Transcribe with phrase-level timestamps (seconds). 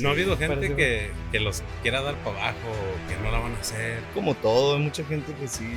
[0.00, 2.58] No ha habido gente que, que los quiera dar para abajo,
[3.08, 4.00] que no la van a hacer.
[4.12, 5.68] Como todo, hay mucha gente que sí,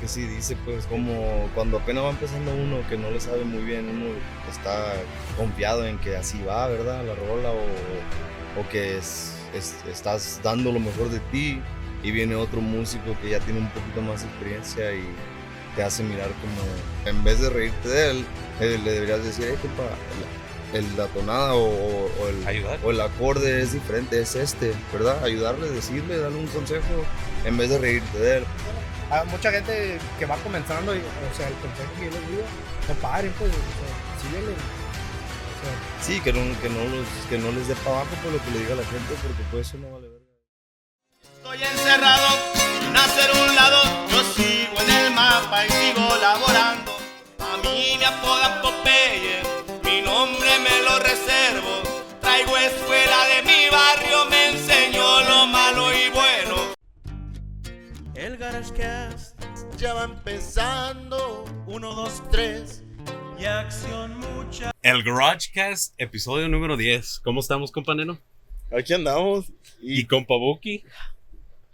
[0.00, 3.62] que sí dice, pues como cuando apenas va empezando uno, que no le sabe muy
[3.62, 4.06] bien, uno
[4.50, 4.94] está
[5.36, 7.04] confiado en que así va, ¿verdad?
[7.04, 11.60] La rola o, o que es, es- estás dando lo mejor de ti
[12.02, 15.04] y viene otro músico que ya tiene un poquito más experiencia y
[15.76, 18.24] te hace mirar como, en vez de reírte de él,
[18.60, 19.84] eh, le deberías decir, hey, compa,
[20.72, 25.22] el- la tonada o, o- o el, o el acorde es diferente, es este, ¿verdad?
[25.24, 27.04] Ayudarle, decirle, darle un consejo
[27.44, 28.44] en vez de reírte de él.
[29.10, 32.42] Hay mucha gente que va comenzando, y, o sea, el consejo que yo les digo,
[32.88, 34.52] no paren, pues, o sea, síguele.
[34.52, 38.32] O sea, Sí, que no, que no, los, que no les dé para abajo por
[38.32, 40.24] lo que le diga la gente, porque pues eso no vale verga.
[41.36, 42.28] Estoy encerrado,
[42.92, 46.92] nacer un lado, yo sigo en el mapa y sigo laborando.
[47.40, 49.42] A mí me apodan Popeye,
[50.00, 51.82] mi nombre me lo reservo.
[52.20, 56.74] Traigo escuela de mi barrio, me enseñó lo malo y bueno.
[58.14, 59.38] El GarageCast
[59.76, 61.44] ya va empezando.
[61.66, 62.82] Uno, dos, tres.
[63.38, 64.72] Y acción mucha.
[64.82, 67.20] El GarageCast, episodio número 10.
[67.20, 68.18] ¿Cómo estamos, compañero?
[68.70, 69.52] Aquí andamos.
[69.80, 70.84] Y compa Buki.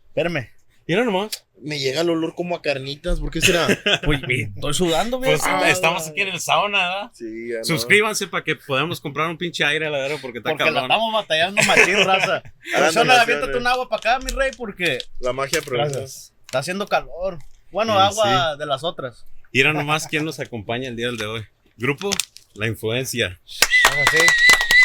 [0.09, 0.56] Espérame.
[0.87, 1.43] Mira nomás.
[1.61, 3.19] Me llega el olor como a carnitas.
[3.19, 3.67] ¿Por qué será?
[4.07, 4.21] Uy,
[4.55, 5.31] estoy sudando, güey.
[5.31, 7.11] Pues Ah, estamos aquí en el sauna, ¿verdad?
[7.15, 7.65] sí, ya no.
[7.65, 10.71] Suscríbanse para que podamos comprar un pinche aire a la vera porque está Porque la
[10.83, 10.91] cabrón.
[10.91, 12.43] estamos batallando machín, raza.
[12.77, 15.99] Persona, aviéntate un agua para acá, mi rey, porque La magia progresa.
[15.99, 16.35] Gracias.
[16.47, 17.39] está haciendo calor.
[17.73, 19.25] Bueno, Sí, agua de las otras.
[19.53, 21.47] Mira nomás quién nos acompaña el día de hoy.
[21.79, 22.11] Grupo
[22.55, 23.41] La Influencia.
[23.47, 24.19] Así.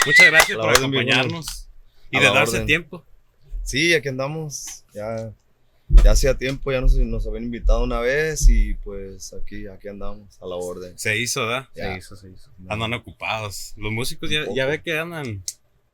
[0.05, 1.67] Muchas gracias A la por acompañarnos
[2.09, 2.65] y A de la darse orden.
[2.67, 3.05] tiempo.
[3.63, 4.83] Sí, aquí andamos.
[4.93, 5.31] Ya,
[6.03, 10.41] ya hacía tiempo, ya nos, nos habían invitado una vez y pues aquí, aquí andamos
[10.41, 10.97] a la orden.
[10.97, 11.67] Se hizo, ¿verdad?
[11.75, 11.91] Ya.
[11.93, 12.51] Se hizo, se hizo.
[12.69, 13.73] Andan ocupados.
[13.77, 15.43] Los músicos ya, ya ve que andan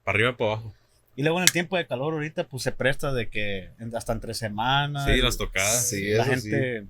[0.04, 0.73] para arriba y para abajo.
[1.16, 4.14] Y luego en el tiempo de calor ahorita, pues se presta de que en- hasta
[4.14, 5.06] entre semanas.
[5.06, 5.89] Sí, las tocadas.
[5.89, 6.86] Sí, la eso gente.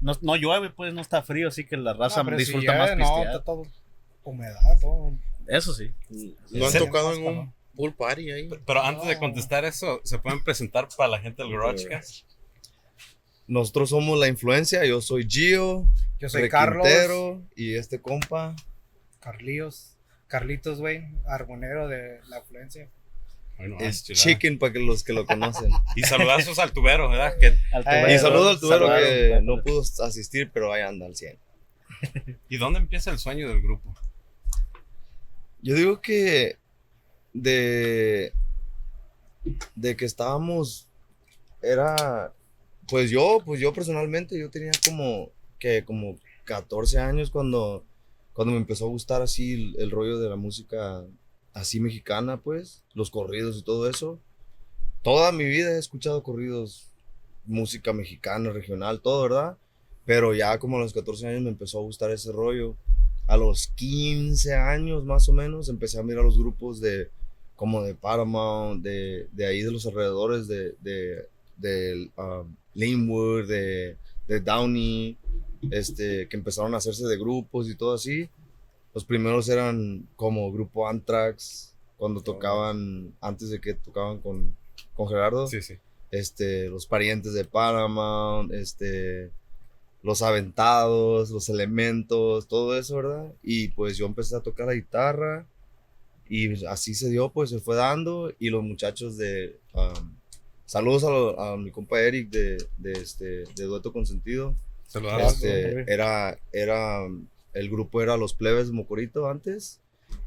[0.00, 2.72] No, no llueve, pues no está frío, así que la raza No, pero si disfruta
[2.76, 3.26] llueve, más no, pistear.
[3.34, 3.62] está todo
[4.24, 5.12] humedad, todo.
[5.48, 5.90] Eso sí.
[6.50, 6.78] ¿No han Sí.
[6.78, 8.48] tocado en un pool party ahí?
[8.66, 9.20] Pero antes de No.
[9.20, 12.24] contestar eso, ¿se pueden presentar para la gente del GarageCast?
[13.52, 15.86] Nosotros somos la influencia, yo soy Gio,
[16.18, 16.88] Yo soy Carlos,
[17.54, 18.56] y este compa.
[19.20, 22.88] Carlíos, Carlitos, güey, argonero de la afluencia.
[23.58, 24.22] Bueno, Es es chulada.
[24.24, 25.70] Chicken para que los que lo conocen.
[25.96, 27.34] Y saludazos al tubero, ¿verdad?
[27.38, 29.02] Que- Al Eh, tubero, y saludo al tubero saludos.
[29.08, 31.38] que no pudo asistir, pero ahí anda al 100.
[32.48, 33.94] ¿Y dónde empieza el sueño del grupo?
[35.60, 36.56] Yo digo que
[37.34, 38.32] de,
[39.74, 40.88] de que estábamos,
[41.60, 42.32] era,
[42.92, 47.82] pues yo, pues yo personalmente, yo tenía como, que como 14 años cuando,
[48.34, 51.02] cuando me empezó a gustar así el, el rollo de la música
[51.54, 54.20] así mexicana, pues, los corridos y todo eso.
[55.00, 56.90] Toda mi vida he escuchado corridos,
[57.46, 59.56] música mexicana, regional, todo, ¿verdad?
[60.04, 62.76] Pero ya como a los 14 años me empezó a gustar ese rollo
[63.26, 67.08] a los 15 años más o menos empecé a mirar los grupos de
[67.56, 73.96] como de Paramount, de, de ahí de los alrededores de, de, de um, Linwood, de,
[74.28, 75.16] de Downey,
[75.70, 78.28] este, que empezaron a hacerse de grupos y todo así.
[78.94, 84.56] Los primeros eran como grupo Anthrax, cuando tocaban, antes de que tocaban con,
[84.94, 85.74] con Gerardo Sí, sí.
[86.10, 89.30] este, los parientes de Paramount, este,
[90.02, 93.32] los aventados, los elementos, todo eso, ¿verdad?
[93.42, 95.46] Y pues yo empecé a tocar la guitarra
[96.28, 99.58] y así se dio, pues se fue dando y los muchachos de...
[99.74, 100.21] um,
[100.66, 104.54] saludos a, lo- a mi compa Eric de, de, este, de Dueto Consentido.
[104.86, 105.34] Saludos.
[105.34, 107.00] Este, era, era,
[107.54, 109.80] el grupo era Los Plebes Mocorito antes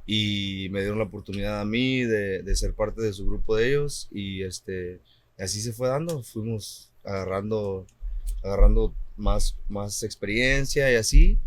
[0.07, 3.69] y me dieron la oportunidad a mí de, de ser parte de su grupo de
[3.69, 4.99] ellos y este,
[5.37, 7.85] así se fue dando, fuimos agarrando,
[8.43, 11.39] agarrando más, más experiencia y así.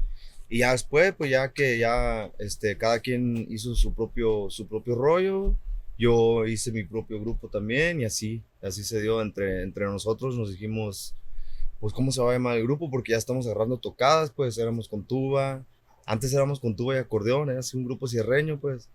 [0.49, 4.95] Y ya después, pues ya que ya este, cada quien hizo su propio, su propio
[4.95, 5.55] rollo,
[5.99, 10.51] yo hice mi propio grupo también y así, así se dio entre, entre nosotros, nos
[10.51, 11.15] dijimos,
[11.81, 14.89] pues cómo se va a llamar el grupo, porque ya estamos agarrando tocadas, pues éramos
[14.89, 15.65] con tuba,
[16.07, 18.89] antes éramos con tuba y acordeón, era así un grupo cierreño, pues,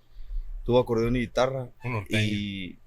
[0.66, 1.70] tuba, acordeón y guitarra,
[2.10, 2.78] y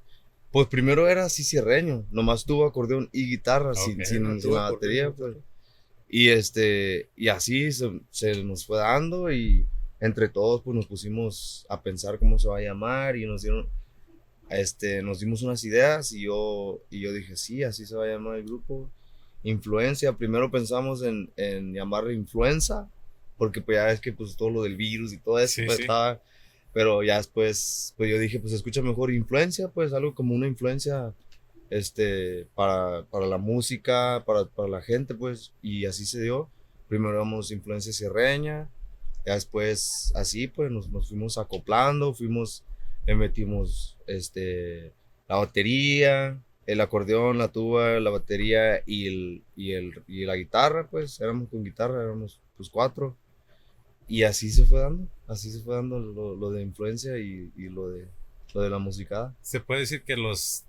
[0.50, 4.06] pues primero era así cierreño, nomás tuba, acordeón y guitarra, sin, Ok.
[4.06, 5.36] sin, sin la batería, pues.
[6.08, 9.66] Y este, y así se, se nos fue dando y
[10.00, 13.66] entre todos pues nos pusimos a pensar cómo se va a llamar y nos dieron,
[14.48, 18.08] este, nos dimos unas ideas y yo, y yo dije, sí, así se va a
[18.08, 18.90] llamar el grupo.
[19.42, 22.88] Influencia, primero pensamos en, en llamarle influenza,
[23.36, 25.76] porque pues ya es que pues todo lo del virus y todo eso Sí, pues,
[25.76, 25.82] sí.
[25.82, 26.20] estaba,
[26.72, 31.12] Pero ya después, pues yo dije, pues escucha mejor influencia, pues algo como una influencia
[31.70, 36.48] este, para, para la música, para, para la gente, pues, y así se dio.
[36.88, 38.68] Primero éramos influencia sierreña,
[39.24, 42.62] ya después así, pues nos, nos fuimos acoplando, fuimos,
[43.06, 44.92] le metimos este,
[45.28, 50.88] la batería, el acordeón, la tuba, la batería y, el, y, el, y la guitarra,
[50.88, 53.16] pues éramos con guitarra, éramos pues cuatro.
[54.08, 57.68] Y así se fue dando, así se fue dando lo, lo de influencia y, y
[57.68, 58.06] lo, de,
[58.54, 59.34] lo de la musicada.
[59.42, 60.64] Se puede decir que los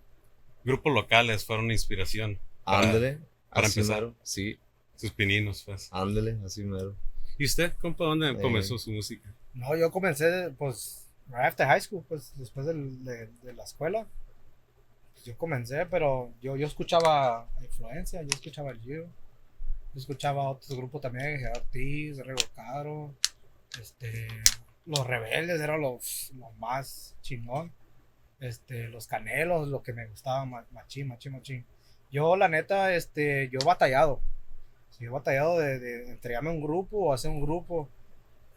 [0.63, 2.39] grupos locales fueron una inspiración.
[2.63, 3.19] Para- Ándele,
[3.49, 4.01] para así empezar.
[4.03, 4.57] mero, sí,
[4.95, 5.87] Sus pininos, pues.
[5.91, 6.95] ándele, así mero.
[7.37, 8.37] ¿Y usted, compa, dónde Eh.
[8.41, 9.31] comenzó su música?
[9.53, 14.05] No, yo comencé, pues, right after high school, pues, después del- de, de la escuela.
[15.13, 19.03] Pues, yo comencé, pero yo, yo escuchaba influencia, yo escuchaba el Gio.
[19.93, 23.13] Yo escuchaba otros grupos también, Gerard Ortiz, Rego Caro,
[23.81, 24.27] este,
[24.85, 27.71] Los Rebeldes eran los, los más chingón.
[28.39, 31.65] Este, los Canelos, lo que me gustaba, ma- machín, machín, machín.
[32.11, 34.21] Yo, la neta, este, yo batallado.
[34.99, 37.89] Yo he batallado de, de entregarme un grupo o hacer un grupo.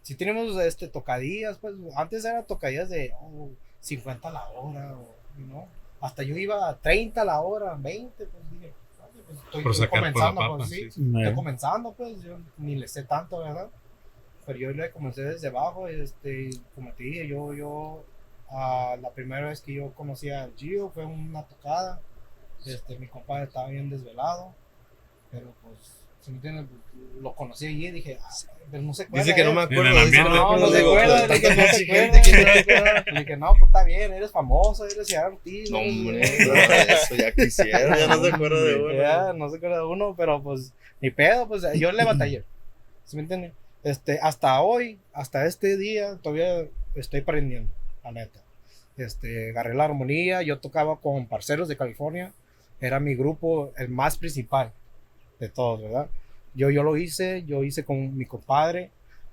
[0.02, 3.50] Si tenemos este, tocadillas, pues antes eran tocadillas de oh,
[3.80, 5.66] 50 la hora, o, ¿no?
[6.00, 8.72] Hasta yo iba a 30 la hora, 20, pues dije,
[9.12, 10.90] "Oye, pues, estoy, Por estoy sacar por la comenzando, papa, pues, sí.
[10.90, 13.68] sí, estoy comenzando, pues yo ni le sé tanto, ¿verdad?
[14.46, 18.04] Pero yo le comencé desde abajo, este, y como te dije, yo, yo,
[18.50, 22.00] ah, la primera vez que yo conocí a Gio fue una tocada,
[22.64, 24.54] este, mi compadre estaba bien desvelado,
[25.30, 25.99] pero pues,
[27.20, 28.30] lo conocí allí y dije, ah,
[28.70, 29.90] pero no se acuerda Dice que no me acuerdo.
[29.90, 31.14] No, no me se acuerdo.
[31.16, 33.04] acuerda, dije, no se acuerda.
[33.20, 35.70] dije, no, pues está bien, eres famoso, eres Ortiz.
[35.70, 37.98] No, hombre, eso ya quisiera.
[37.98, 38.94] Ya no se acuerda de uno.
[38.94, 42.44] Ya, no se acuerda de uno, pero pues, ni pedo, pues yo le batallé.
[43.04, 43.52] ¿Sí me entiendes?
[43.82, 47.72] Este, hasta hoy, hasta este día, todavía estoy aprendiendo,
[48.04, 48.40] la neta.
[48.96, 52.32] Este, agarré la armonía, yo tocaba con Parceros de California,
[52.80, 54.72] era mi grupo, el más principal
[55.40, 56.08] de todos, ¿verdad?
[56.54, 58.90] Yo, yo lo hice, yo hice con mi compadre,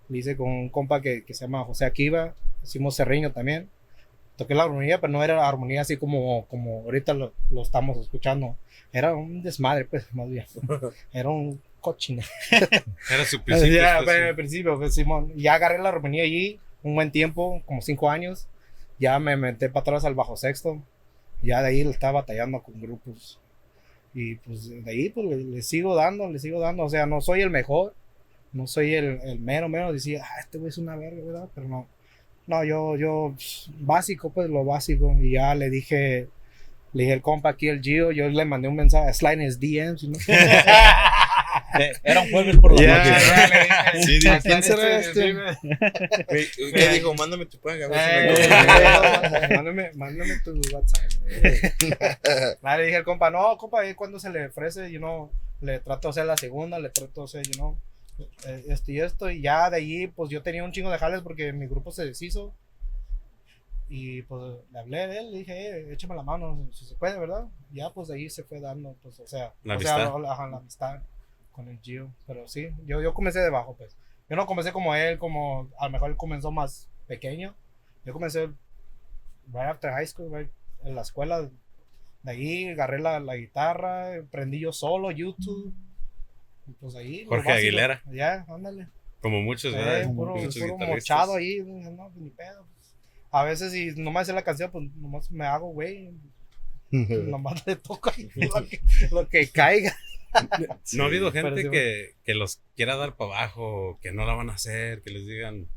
[0.10, 2.34] lo hice con un compa que, que se llama José Akiva,
[2.64, 3.70] hicimos Cerreño también.
[4.38, 8.56] Toqué la armonía, pero no era armonía así como, como ahorita lo, lo estamos escuchando.
[8.94, 10.46] Era un desmadre, pues, más bien.
[11.12, 12.24] Era un cochina.
[13.10, 13.82] Era su principio.
[13.82, 15.34] Ya, al principio, pues, Simón.
[15.36, 18.48] Ya agarré la armonía allí un buen tiempo, como cinco años.
[19.00, 20.82] Ya me metí para atrás al bajo sexto.
[21.42, 23.40] Ya de ahí estaba batallando con grupos.
[24.14, 26.84] Y pues de ahí pues le, sigo dando, le sigo dando.
[26.84, 27.94] O sea, no soy el mejor.
[28.54, 29.94] No soy el, el mero, mero.
[29.94, 31.50] Decía, ah, este güey es una verga, ¿verdad?
[31.54, 31.88] Pero no.
[32.48, 33.36] No, yo, yo,
[33.80, 35.16] básico, pues lo básico.
[35.20, 36.30] Y ya le dije,
[36.94, 40.04] le dije el compa aquí, el Gio, yo le mandé un mensaje, slide his DMs,
[40.04, 40.18] ¿no?
[42.04, 42.98] Era un jueves por la Ya,
[43.94, 44.04] noche.
[44.04, 45.36] Sí, dije, ¿quién será este?
[46.74, 47.14] ¿Qué dijo?
[47.16, 47.88] Mándame tu paga.
[47.90, 49.50] me Eh, comes.
[49.56, 51.04] mándame, mándame tu WhatsApp.
[52.62, 55.32] Nada, le dije al compa, no, compa, ahí cuando se le ofrece, yo no,
[55.62, 57.78] le trato de hacer la segunda, le trato de hacer, you know,
[58.46, 61.22] eh, esto y esto, y ya de allí, pues yo tenía un chingo de jales
[61.22, 62.54] porque mi grupo se deshizo.
[63.90, 67.18] Y pues le hablé de él, le dije, eh, échame la mano, si se puede,
[67.18, 67.46] ¿verdad?
[67.72, 70.48] Ya pues de ahí se fue dando, pues, o sea, La o sea, la, ajá,
[70.48, 71.00] la amistad
[71.58, 72.10] con el Gio.
[72.26, 73.98] Pero sí, yo, yo comencé debajo, pues.
[74.30, 77.54] Yo no comencé como él, como a lo mejor él comenzó más pequeño.
[78.06, 78.46] Yo comencé
[79.48, 80.50] right after high school, right,
[80.86, 81.50] en la escuela.
[82.24, 85.74] De ahí agarré la, la guitarra, prendí yo solo YouTube.
[86.68, 87.26] Y pues ahí.
[87.26, 87.58] Jorge básico.
[87.68, 88.02] Aguilera.
[88.12, 88.88] Ya, ándale.
[89.22, 90.14] Como muchos, Eh, ¿verdad?
[90.14, 91.60] puro, Muchos puro mochado ahí.
[91.66, 92.66] No, pues ni pedo.
[92.76, 92.94] pues.
[93.32, 96.12] A veces, si nomás sé la canción, pues nomás me hago, güey.
[96.92, 98.80] Nomás le toco ahí lo que,
[99.12, 99.94] lo que caiga.
[100.94, 104.34] No ha habido gente sí, que, que los quiera dar para abajo, que no la
[104.34, 105.68] van a hacer, que les digan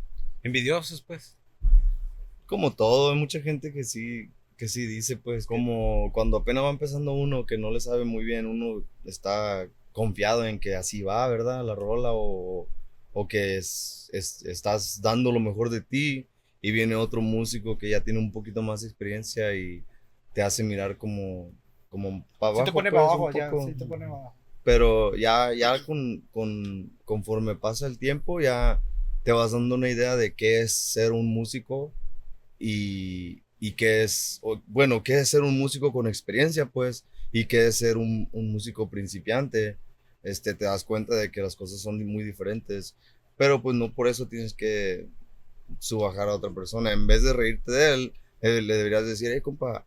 [0.42, 1.36] envidiosos, pues.
[2.46, 6.70] Como todo, hay mucha gente que sí, que sí dice, pues, como cuando apenas va
[6.70, 11.28] empezando uno que no le sabe muy bien, uno está confiado en que así va,
[11.28, 11.64] ¿verdad?
[11.64, 12.68] La rola o,
[13.12, 16.26] o que es, es- estás dando lo mejor de ti
[16.60, 19.84] y viene otro músico que ya tiene un poquito más de experiencia y
[20.34, 21.50] te hace mirar como,
[21.88, 22.58] como para abajo.
[22.58, 23.50] Si te pone pues, para abajo, ya.
[23.64, 24.34] Sí te pone para abajo.
[24.70, 28.80] Pero ya, ya con, con, conforme pasa el tiempo, ya
[29.24, 31.92] te vas dando una idea de qué es ser un músico
[32.56, 37.66] y, y qué es, bueno, qué es ser un músico con experiencia, pues, y qué
[37.66, 39.76] es ser un, músico principiante.
[40.22, 42.94] Este, te das cuenta de que las cosas son muy diferentes,
[43.36, 45.08] pero pues no por eso tienes que
[45.80, 46.92] subajar a otra persona.
[46.92, 49.84] En vez de reírte de él, eh, le deberías decir, hey, compa,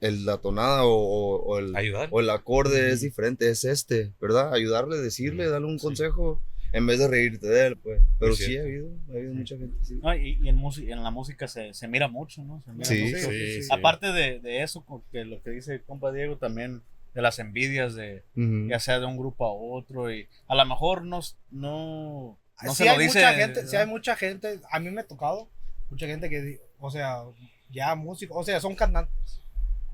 [0.00, 1.74] el- la tonada o, o- o el,
[2.10, 4.52] o el acorde es diferente, es este, ¿verdad?
[4.52, 5.86] Ayudarle, decirle, darle un Sí.
[5.86, 6.40] consejo.
[6.72, 8.02] en vez de reírte de él, pues.
[8.18, 9.98] Pero sí ha habido, ha habido mucha gente, sí.
[10.02, 12.60] No, y, y en, música, en la música se, se mira mucho, ¿no?
[12.62, 13.30] Se mira Sí, mucho.
[13.30, 13.68] sí, sí.
[13.70, 16.82] Aparte de, de eso, que lo que dice compa Diego también,
[17.14, 18.68] de las envidias de Ujú.
[18.68, 22.76] ya sea de un grupo a otro y a lo mejor no, no, no sí
[22.76, 23.18] se lo hay dice.
[23.20, 25.48] mucha gente, sí hay mucha gente, a mí me ha tocado,
[25.88, 27.22] mucha gente que, o sea,
[27.70, 29.40] ya músicos, o sea, son cantantes.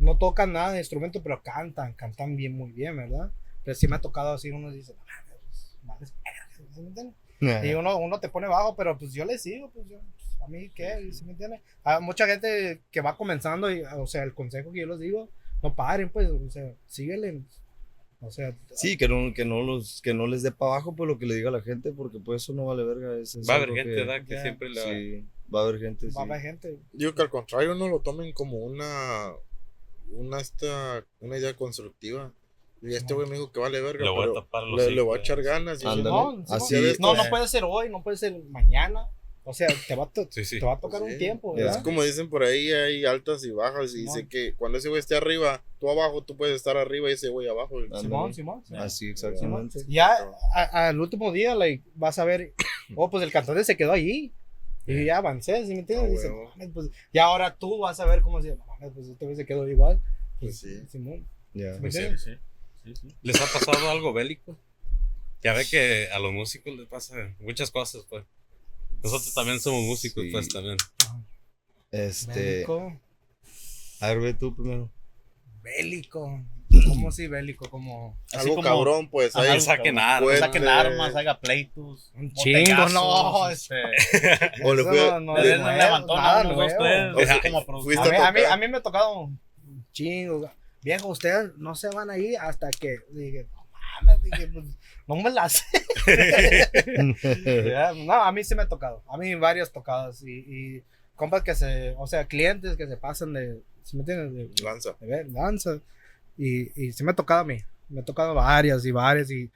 [0.03, 3.31] No tocan nada de instrumento, pero cantan, cantan bien, muy bien, ¿verdad?
[3.65, 6.89] Pero sí me ha tocado así, uno dice, "No mames, pues, vales verga", ¿sí me
[6.89, 7.15] entiendes?
[7.65, 10.49] Y uno, uno te pone bajo, pero pues yo le sigo, pues yo, pues, a
[10.49, 11.61] mí qué, ¿sí me entiendes?
[11.85, 15.29] Hay mucha gente que va comenzando, y, o sea, el consejo que yo les digo,
[15.63, 17.41] no paren, pues, o sea, síguele.
[18.21, 21.09] O sea, Sí, que no, que no los, que no les dé para abajo pues
[21.09, 23.17] lo que le diga la gente, porque pues eso no vale verga.
[23.21, 24.25] es- es Va a haber gente, que- ¿verdad?
[24.25, 24.83] Que ya, siempre la.
[24.83, 26.79] Sí, va a haber gente, va a haber gente.
[26.93, 29.33] Digo que al contrario no lo tomen como una
[30.13, 32.33] una esta una idea constructiva.
[32.85, 34.91] Y este güey me dijo que vale verga, Le voy a pero tapar los le,
[34.91, 35.83] le voy a echar ganas.
[35.83, 36.03] Y Ándale.
[36.03, 36.45] Simón.
[36.49, 36.99] Así es.
[36.99, 39.09] No, no puede ser hoy, no puede ser mañana.
[39.45, 40.61] O sea, te va a, to- Sí, sí.
[40.61, 41.13] te va a tocar Sí.
[41.13, 41.63] un tiempo, Ya.
[41.63, 41.83] Es ¿verdad?
[41.85, 43.87] como dicen por ahí, hay altas y bajas.
[43.95, 44.15] Y Simón.
[44.15, 47.29] dice que cuando ese güey esté arriba, tú abajo, tú puedes estar arriba y ese
[47.29, 47.81] güey abajo.
[48.01, 48.65] Simón, Simón.
[48.65, 48.83] Simón.
[48.83, 49.33] Así, Simón.
[49.33, 49.81] exactamente.
[49.89, 50.17] Ya
[50.55, 52.53] a- al último día, like, vas a ver,
[52.97, 54.33] oh, pues el cantante se quedó allí.
[54.87, 56.09] Y ya avancé, ¿sí me entiendes?
[56.09, 56.45] Ah, Dice, huevo.
[56.45, 58.57] "No mames, pues, y ahora tú vas a ver cómo se
[58.95, 60.01] pues este se quedó igual.
[60.41, 60.87] Pues sí.
[60.89, 61.27] Simón.
[61.55, 61.73] Ya.
[61.75, 62.31] ¿Me Pues Sí, sí,
[62.85, 63.09] sí, sí.
[63.23, 64.59] ¿Les ha pasado algo bélico?
[65.43, 68.25] Ya ve que a los músicos les pasa muchas cosas, pues.
[69.03, 70.31] Nosotros también somos músicos, Sí.
[70.33, 70.77] pues también.
[71.91, 72.99] Este, Bélico.
[74.01, 74.91] a ver, ve tú primero.
[75.63, 76.41] Bélico.
[76.89, 77.69] ¿Cómo así bélico?
[77.69, 79.35] Como Así Algo como- cabrón, pues.
[79.37, 80.39] Ahí- Que saquen armas.
[80.39, 82.13] Saquen armas, haga pleitos.
[82.15, 83.75] Un chingo, no, este,
[84.65, 88.37] O le a- no- le levantó nada como A mí, a, mí, tocar.
[88.53, 89.39] a mí me ha tocado un
[89.93, 90.51] chingo.
[90.83, 92.97] Viejo, ustedes no se van a ir hasta que.
[93.11, 93.67] Dije, no
[94.03, 94.65] mames, dije, pues,
[95.07, 95.65] no me la sé.
[98.07, 99.03] No, a mí sí me ha tocado.
[99.09, 100.23] A mí varias tocadas.
[100.23, 100.39] Y,
[100.77, 101.95] y compas que se.
[101.99, 103.61] O sea, clientes que se pasan de.
[103.85, 104.33] ¿Sí me entiendes?
[104.57, 104.97] De, Lanza.
[105.01, 105.79] de ver, danza.
[106.37, 107.59] Y, y sí me ha tocado a mí.
[107.89, 109.31] Me ha tocado varias y varias.
[109.31, 109.51] Y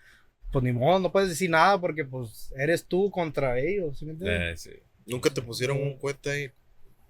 [0.53, 3.99] pues ni modo, no puedes decir nada porque pues eres tú contra ellos.
[3.99, 4.67] ¿Sí me entiendes?
[4.67, 4.83] Eh, sí.
[5.07, 6.51] Nunca te pusieron un cuete ahí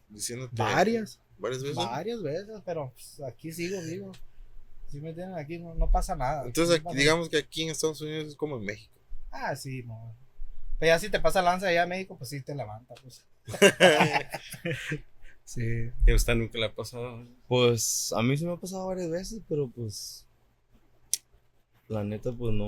[0.09, 0.55] diciéndote.
[0.57, 1.21] Varias.
[1.39, 1.77] Varias veces.
[1.77, 4.13] Varias veces, pero pues, aquí sigo, digo.
[4.89, 5.39] ¿Sí me entienden?
[5.39, 6.45] Aquí no, no pasa nada.
[6.45, 8.95] Entonces, No pasa aquí, digamos que aquí en Estados Unidos es como en México.
[9.31, 10.15] Ah, sí, no.
[10.79, 13.25] Pero ya si te pasa lanza allá a México, pues sí te levanta, pues.
[15.47, 15.91] sí.
[16.07, 17.25] ¿Y a usted nunca le ha pasado?
[17.49, 20.27] Pues a mí se me ha pasado varias veces, pero pues
[21.89, 22.67] la neta pues no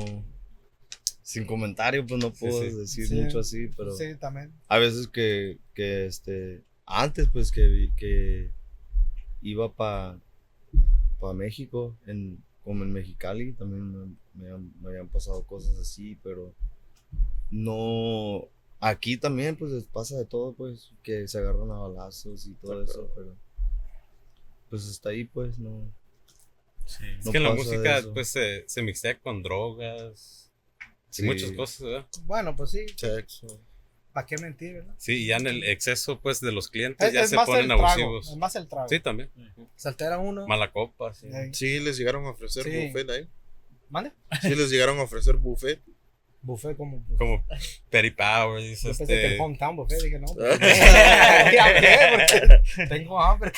[1.23, 2.75] sin comentario pues no puedo sí.
[2.75, 3.15] decir Sí.
[3.21, 4.51] mucho así, pero Sí, también.
[4.69, 8.51] a veces que, que este antes pues que vi- que
[9.43, 10.19] iba para
[11.21, 16.17] pa México en como en Mexicali también me, me han- me habían pasado cosas así,
[16.23, 16.55] pero
[17.51, 18.49] no
[18.81, 23.09] aquí también pues pasa de todo pues que se agarran a balazos y todo eso,
[23.15, 23.37] pero
[24.71, 25.91] pues hasta ahí pues no
[26.87, 27.05] Sí.
[27.19, 30.51] Es No que en la música pues se, se mixtea con drogas
[31.11, 31.23] Sí.
[31.23, 32.07] y muchas cosas, ¿verdad?
[32.25, 32.87] Bueno, pues sí.
[32.97, 33.47] Sexo.
[34.13, 34.95] ¿Para qué mentir, verdad?
[34.99, 37.47] Sí, y ya en el exceso pues de los clientes Es, ya es se más
[37.47, 37.87] ponen el trago.
[37.87, 38.29] abusivos.
[38.31, 38.89] Es más el trago.
[38.89, 39.31] Sí, también.
[39.77, 40.47] Se altera uno.
[40.47, 41.29] Mala copa, sí.
[41.53, 42.71] Sí, les llegaron a ofrecer Sí.
[42.87, 43.29] buffet ahí.
[43.91, 44.13] ¿Mande?
[44.43, 45.81] Sí, les llegaron a ofrecer buffet.
[46.49, 47.05] Buffet como.
[47.17, 47.45] Como
[47.91, 49.43] Perry Powers, Yo pensé que el este...
[49.45, 50.27] hometown buffet, dije, no.
[50.35, 50.59] pues,
[52.89, 53.53] tengo hambre.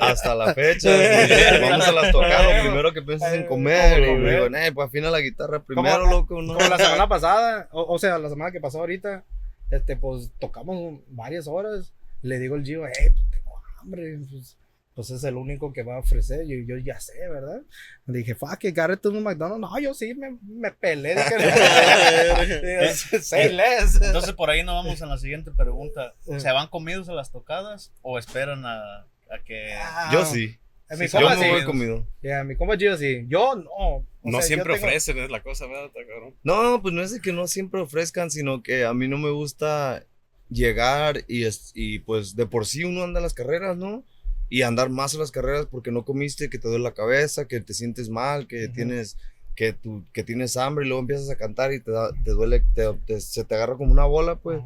[0.00, 4.16] hasta la fecha sí, vamos a las tocar lo primero que piensas en comer y
[4.16, 7.94] digo, "Eh, pues afina la guitarra primero Como- loco no Como la semana pasada, o,
[7.94, 9.24] o sea, la semana que pasó ahorita,
[9.70, 11.92] este, pues tocamos varias horas.
[12.22, 14.18] Le digo al Gio, hey, pues tengo hambre.
[14.30, 14.56] Pues,
[14.98, 16.44] pues es el único que va a ofrecer.
[16.44, 17.62] Yo, yo ya sé, ¿verdad?
[18.06, 19.60] Le dije, fuck, que agárrate un McDonald's.
[19.60, 21.14] No, yo sí me, me peleé.
[21.14, 24.00] Dije, Say less.
[24.00, 26.14] Entonces por ahí nos vamos a la siguiente pregunta.
[26.26, 26.40] Eh.
[26.40, 29.72] ¿Se van comidos a las tocadas o esperan a, a que...
[29.74, 30.58] Ah, yo sí
[30.90, 31.48] En mi Sí, yo compa sí.
[31.50, 33.24] voy comido Ya, mi compa Gio sí.
[33.28, 33.70] Yo no.
[33.70, 35.90] O No sea, yo siempre tengo- ofrecen, es la cosa, ¿verdad?
[35.94, 36.34] Cabrón.
[36.42, 39.30] no pues no es de que no siempre ofrezcan sino que a mí no me
[39.30, 40.04] gusta
[40.50, 44.02] llegar y, es- y pues de por sí uno anda a las carreras no
[44.50, 47.60] y andar más a las carreras porque no comiste que te duele la cabeza que
[47.60, 48.74] te sientes mal que Ujú.
[48.74, 49.16] tienes
[49.54, 52.62] que tú que tienes hambre y luego empiezas a cantar y te, da- te duele
[52.74, 54.60] te- te- se te agarra como una bola pues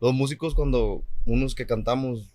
[0.00, 2.30] los músicos cuando unos que cantamos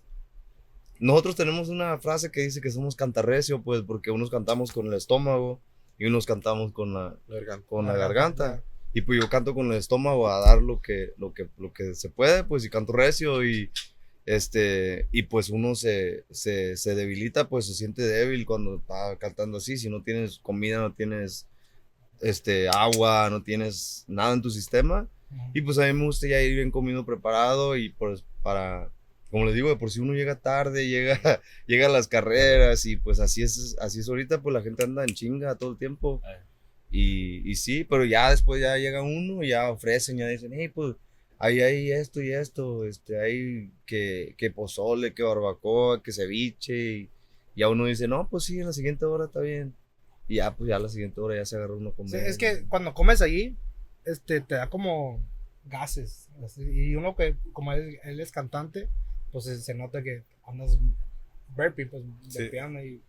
[0.98, 4.94] nosotros tenemos una frase que dice que somos cantarrecio pues porque unos cantamos con el
[4.94, 5.60] estómago
[5.98, 7.60] y unos cantamos con la Verga.
[7.68, 11.12] con la Ah, garganta y pues yo canto con el estómago a dar lo que
[11.16, 13.70] lo que lo que se puede pues y canto recio y
[14.36, 19.58] este y pues uno se, se, se debilita pues se siente débil cuando está cantando
[19.58, 21.46] así si no tienes comida no tienes
[22.20, 25.08] este agua no tienes nada en tu sistema.
[25.54, 28.90] Y pues a mí me gusta ya ir bien comido preparado y pues para,
[29.30, 32.96] como les digo, de por si uno llega tarde, llega, llega a las carreras y
[32.96, 36.20] pues así es, así es ahorita, pues la gente anda en chinga todo el tiempo.
[36.90, 40.68] Y, y sí, pero ya después ya llega uno, y ya ofrecen, ya dicen, hey,
[40.68, 40.96] pues
[41.40, 47.10] ahí hay esto y esto, este, hay que, que pozole, que barbacoa, que ceviche, y
[47.56, 49.74] ya uno dice, no, pues sí, en la siguiente hora está bien.
[50.28, 52.26] Y ya, pues ya a la siguiente hora ya se agarra uno a Sí, comer.
[52.26, 53.56] es que cuando comes allí,
[54.04, 55.20] este, te da como
[55.64, 56.28] gases.
[56.44, 58.88] así, Y uno que, como él, él es cantante,
[59.32, 60.78] pues se, se nota que andas
[61.56, 62.42] burping, pues, Sí.
[62.42, 63.00] burpeando y,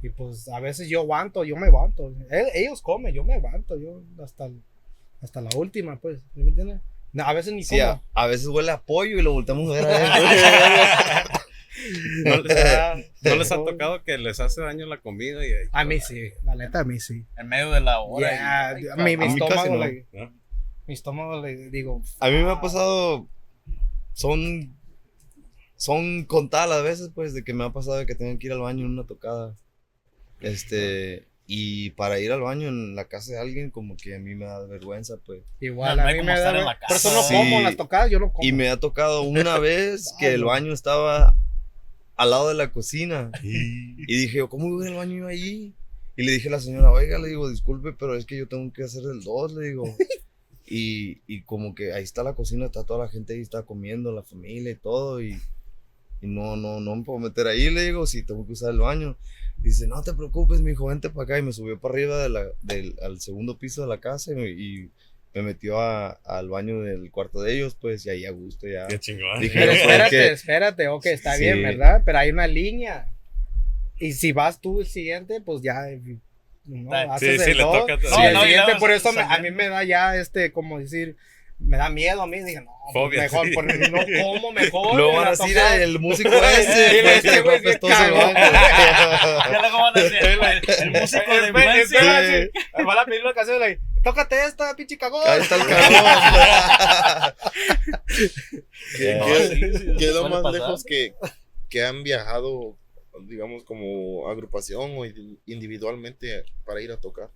[0.00, 2.14] y pues a veces yo aguanto, yo me aguanto.
[2.30, 4.48] Él- ellos comen, yo me aguanto, yo hasta,
[5.20, 6.80] hasta la última, pues, ¿sí ¿me entiendes?
[7.14, 9.74] No, a veces ni Sí, a, a veces huele a pollo y lo volteamos a
[9.74, 10.18] ver a
[11.22, 11.28] él.
[12.24, 15.44] ¿No les, ha, no les ha tocado que les hace daño la comida?
[15.46, 17.24] Y, A mí sí, la neta a mí sí.
[17.36, 18.28] En medio de la hora.
[18.78, 19.84] y- Yeah, a mi, mi A mí casi estómago, no.
[19.86, 20.32] le, ¿no?
[20.86, 22.02] mi estómago le digo.
[22.20, 23.28] A mí me ha pasado,
[24.12, 24.76] son,
[25.76, 28.52] son contadas las veces, pues, de que me ha pasado de que tengo que ir
[28.52, 29.56] al baño en una tocada.
[30.40, 34.34] Este, y para ir al baño en la casa de alguien, como que a mí
[34.34, 35.42] me da vergüenza, pues.
[35.60, 36.46] Igual, No, a hay mí como me da.
[36.46, 37.34] estar en la Por eso no casa.
[37.34, 37.62] como Sí.
[37.64, 38.48] las tocadas, yo no como.
[38.48, 41.36] Y me ha tocado una vez que el baño estaba
[42.16, 43.30] al lado de la cocina.
[43.42, 45.74] Y dije, ¿cómo voy al baño allí?
[46.16, 48.72] Y le dije a la señora, oiga, le digo, disculpe, pero es que yo tengo
[48.72, 49.84] que hacer el 2, le digo.
[50.66, 54.12] Y, y como que ahí está la cocina, está toda la gente ahí, está comiendo,
[54.12, 55.20] la familia y todo.
[55.20, 55.32] Y,
[56.22, 58.78] y no, no, no me puedo meter ahí, le digo, si tengo que usar el
[58.78, 59.14] baño.
[59.64, 61.38] Dice, no te preocupes, mi hijo, vente para acá.
[61.38, 64.34] Y me subió para arriba de la- del, al segundo piso de la casa y,
[64.36, 64.90] me- y
[65.34, 68.86] me metió a- al baño del cuarto de ellos, pues, y ahí a gusto ya.
[68.86, 69.40] Qué chingón.
[69.40, 71.44] Dije, Pero espérate, espérate, ok, está Sí.
[71.44, 72.02] bien, ¿verdad?
[72.04, 73.08] Pero hay una línea.
[73.98, 75.88] Y si vas tú el siguiente, pues ya.
[75.90, 76.00] eh,
[76.66, 79.12] No, Sí, haces sí, el le toca- Sí, No, el no, siguiente, luego por eso
[79.12, 81.16] me- a mí me da ya este, como decir,
[81.58, 82.40] me da miedo a mí.
[82.40, 83.52] Dije, no, pues Fobia, mejor, sí.
[83.54, 85.00] pues, no como mejor.
[85.00, 87.88] En van a decir el músico ese, Sí, pues, este güey fue se.
[88.34, 90.40] Ya luego van a decir, el,
[90.82, 91.98] el músico de Espera, influencia.
[92.00, 92.50] espera, sí.
[92.78, 95.22] Me van a pedir la canción, like, tócate esta, pinche cagón.
[95.26, 97.34] Ahí está el cagón.
[98.96, 100.52] ¿Qué, No, qué- sí, sí, qué es lo más pasar.
[100.60, 101.14] lejos que,
[101.70, 102.76] que han viajado,
[103.22, 107.30] digamos, como agrupación o indi- individualmente para ir a tocar?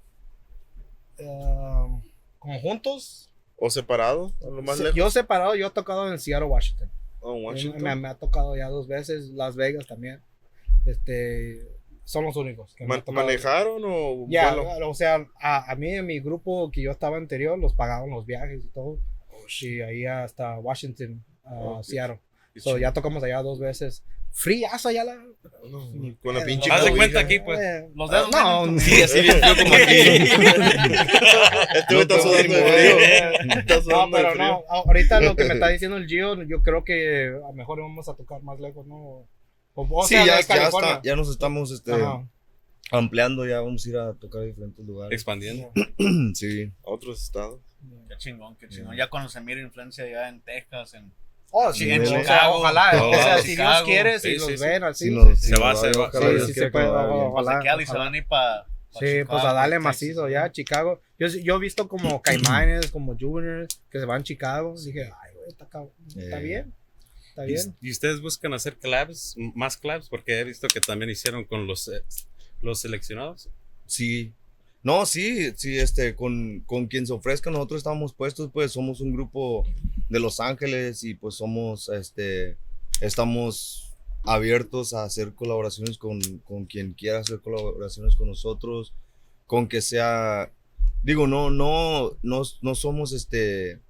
[1.18, 2.02] Um,
[2.38, 3.27] como juntos.
[3.58, 4.32] ¿O separado?
[4.42, 4.96] A lo más Sí, lejos.
[4.96, 6.90] Yo separado, yo he tocado en Seattle, Washington.
[7.20, 7.82] Oh, Washington.
[7.82, 10.20] Me, me ha tocado ya dos veces, Las Vegas también.
[10.86, 11.66] Este,
[12.04, 12.74] son los únicos.
[12.74, 13.26] que me Ma- ha tocado.
[13.26, 14.88] ¿Manejaron o Ya, vuelo?
[14.88, 18.24] o sea, a, a mí en mi grupo que yo estaba anterior, los pagaban los
[18.26, 18.98] viajes y todo.
[19.30, 21.84] Oh, Y ahí hasta Washington, a Ok.
[21.84, 22.20] Seattle.
[22.56, 24.02] So, ya tocamos allá dos veces.
[24.32, 25.14] Friazo allá la.
[25.16, 27.58] No, con la pinche Haz cuenta aquí, pues.
[27.58, 29.94] Eh, Los dedos no, menos Sí, así bien frío como aquí.
[31.88, 32.96] Güey está No, sudando de no, frío.
[33.46, 36.42] no, Está No, sudando de pero no, ahorita lo que me está diciendo el Gio,
[36.44, 38.96] yo creo que a lo mejor vamos a tocar más lejos, ¿no?
[38.96, 39.28] O,
[39.74, 42.26] o Sí, sea, ya, ya, está, ya nos estamos este, Ajá.
[42.90, 45.14] ampliando, ya vamos a ir a tocar a diferentes lugares.
[45.14, 45.72] Expandiendo.
[46.34, 46.72] Sí.
[46.86, 47.60] A otros estados.
[48.08, 48.96] Qué chingón, qué chingón.
[48.96, 51.12] Ya cuando se mira influencia ya en Texas, en
[51.50, 52.54] Oh, sí, en Chicago, Chicago.
[52.58, 53.02] ojalá.
[53.04, 53.70] O sea, si Chicago.
[53.70, 55.04] Dios quiere, si Sí, los sí, ven así.
[55.36, 56.08] Se va, se va.
[56.08, 56.70] ojalá Sí, Dios sí quiera
[57.86, 58.66] se van a ir para.
[58.98, 61.00] Sí, pues a darle macizo ya, Chicago.
[61.18, 64.74] Yo, yo he visto como Caimanes, como Juniors, que se van a Chicago.
[64.82, 65.64] Dije, ay, güey, está,
[66.16, 66.42] está Eh.
[66.42, 66.74] bien.
[67.28, 67.76] Está ¿Y, bien.
[67.80, 70.08] y ustedes buscan hacer collabs, m- más collabs?
[70.08, 72.02] Porque he visto que también hicieron con los, eh,
[72.62, 73.48] los seleccionados.
[73.86, 74.32] Sí.
[74.82, 79.12] No, sí, sí, este, con, con quien se ofrezca, nosotros estamos puestos, pues somos un
[79.12, 79.66] grupo
[80.08, 82.56] de Los Ángeles y pues somos, este,
[83.00, 83.92] estamos
[84.24, 88.94] abiertos a hacer colaboraciones con, con quien quiera hacer colaboraciones con nosotros,
[89.46, 90.52] con que sea,
[91.02, 93.80] digo, no, no, no, no somos, este,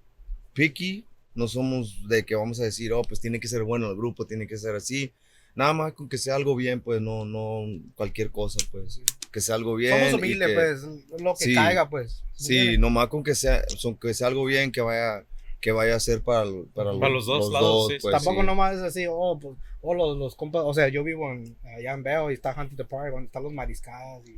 [0.55, 3.97] picky, no somos de que vamos a decir, oh, pues tiene que ser bueno el
[3.97, 5.13] grupo, tiene que ser así.
[5.55, 7.63] Nada más con que sea algo bien, pues no, no
[7.95, 9.01] cualquier cosa, pues.
[9.33, 9.97] Que sea algo bien.
[9.99, 11.55] Somos humildes, que- pues, lo que sí.
[11.55, 12.25] caiga, pues.
[12.33, 15.25] Sí, nomás con que sea, son, que sea algo bien, que vaya,
[15.61, 17.99] que vaya a ser para, para, Para los dos lados, sí.
[18.01, 18.47] pues, Tampoco sí.
[18.47, 21.93] nomás es así, oh, pues, oh, los, los compas, o sea, yo vivo en, allá
[21.93, 24.37] en Veo y está Hunting the Park, donde están los mariscados y,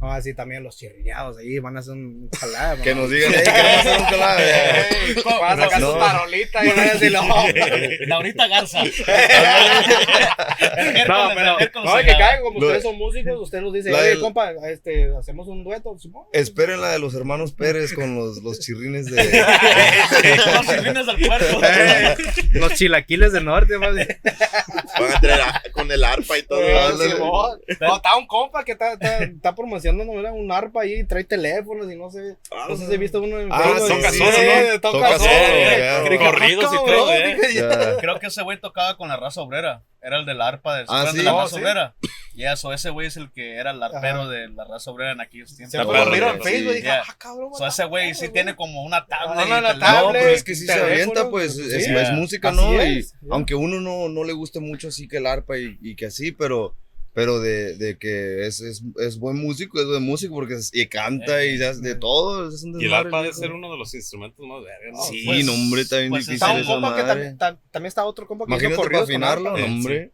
[0.00, 2.80] no, así también los chirriados ahí, van a hacer un collab.
[2.80, 3.02] Que ¿no?
[3.02, 4.40] nos digan, hey, queremos hacer un collab.
[4.40, 5.92] Ey, Van a sacar No.
[5.92, 7.26] su tarolita y van a decir, no,
[8.06, 8.82] Laurita Garza.
[8.84, 8.90] no,
[11.34, 15.10] pero, no, que caigan, como ustedes son músicos, usted nos dice, La oye, compa, este,
[15.18, 16.24] hacemos un dueto, Simón.
[16.32, 19.20] Esperen la de los hermanos Pérez con los, los chirrines de...
[19.20, 21.60] Los chirrines del puerto.
[22.52, 24.08] Los chilaquiles del norte, más bien.
[24.98, 26.60] Van a traer a Con el arpa y todo.
[27.80, 30.04] No, está un compa que está, está, está promocionando ¿no?
[30.04, 32.36] un arpa ahí, trae teléfonos y no sé.
[32.68, 34.80] No sé si he visto uno en Ah, Facebook, toca solo, sí, ¿no?
[34.80, 37.96] Toca solo, que, Corridos ah, y todo, eh.
[38.00, 39.82] Creo que ese güey tocaba con la raza obrera.
[40.02, 41.18] Era el de la arpa del Ah, ¿se acuerdan ¿sí?
[41.18, 41.60] de la Oh, raza ¿sí?
[41.60, 41.94] obrera.
[42.34, 44.30] Y eso, ese güey es el que era el arpero Ajá.
[44.30, 45.72] de la raza obrera en aquellos tiempos.
[45.72, 46.40] Siempre lo miro en.
[46.42, 47.50] Facebook y dije, ah, cabrón.
[47.54, 49.38] So, ese güey sí tiene como una tablet.
[49.40, 49.92] Ah, y no, la teléfono.
[49.98, 52.82] No, tablet, pero es que sí se avienta, pues es, música, ¿no?
[52.82, 56.06] y aunque uno no, no le guste mucho así que el arpa y, y que
[56.06, 56.74] así, pero,
[57.12, 60.86] pero de, de que es, es, es buen músico, es buen músico porque es- y
[60.86, 62.48] canta y hace de todo.
[62.48, 65.02] Es un Y el arpa debe ser uno de los instrumentos más vergas, ¿no?
[65.04, 67.58] Sí, Pues- no, hombre, está bien pues difícil Está un esa compa que también, tam-
[67.70, 69.60] también está otro compa que hizo corridos con afinarlo, arpa.
[69.60, 70.12] no, hombre.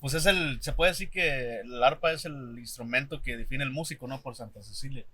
[0.00, 3.70] Pues es el, se puede decir que el arpa es el instrumento que define el
[3.70, 4.20] músico, ¿no?
[4.20, 5.04] Por Santa Cecilia.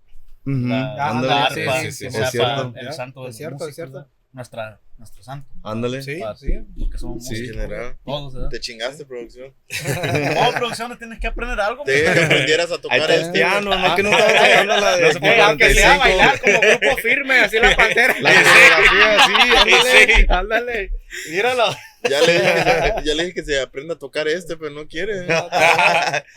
[0.45, 2.73] La, Ah, ándale, la sí, arpa, sí, sí, o es sea, cierto.
[2.73, 3.93] para el santo de Es cierto, es cierto.
[3.93, 4.11] ¿verdad?
[4.33, 5.49] Nuestra, nuestro santo.
[5.65, 6.03] Ándale.
[6.03, 6.53] Sí, Para- sí.
[6.79, 7.63] Porque somos Sí, músicos.
[7.63, 7.97] general.
[8.05, 8.49] Todos, ¿verdad?
[8.49, 9.53] Te chingaste, producción.
[10.39, 11.83] Oh, producción, tienes que aprender algo.
[11.83, 13.33] Te dije que aprendieras a tocar el este.
[13.33, 15.05] piano, no que no estaba tocando la de
[15.43, 15.99] aunque sea 45.
[15.99, 18.15] bailar como grupo firme, así la pantera.
[18.21, 20.27] La coreografía, sí, ándale.
[20.29, 20.91] Ándale.
[21.31, 21.65] Míralo.
[22.09, 24.71] Ya le, dije que se, ya le dije que se aprenda a tocar este, pero
[24.71, 25.27] no quiere.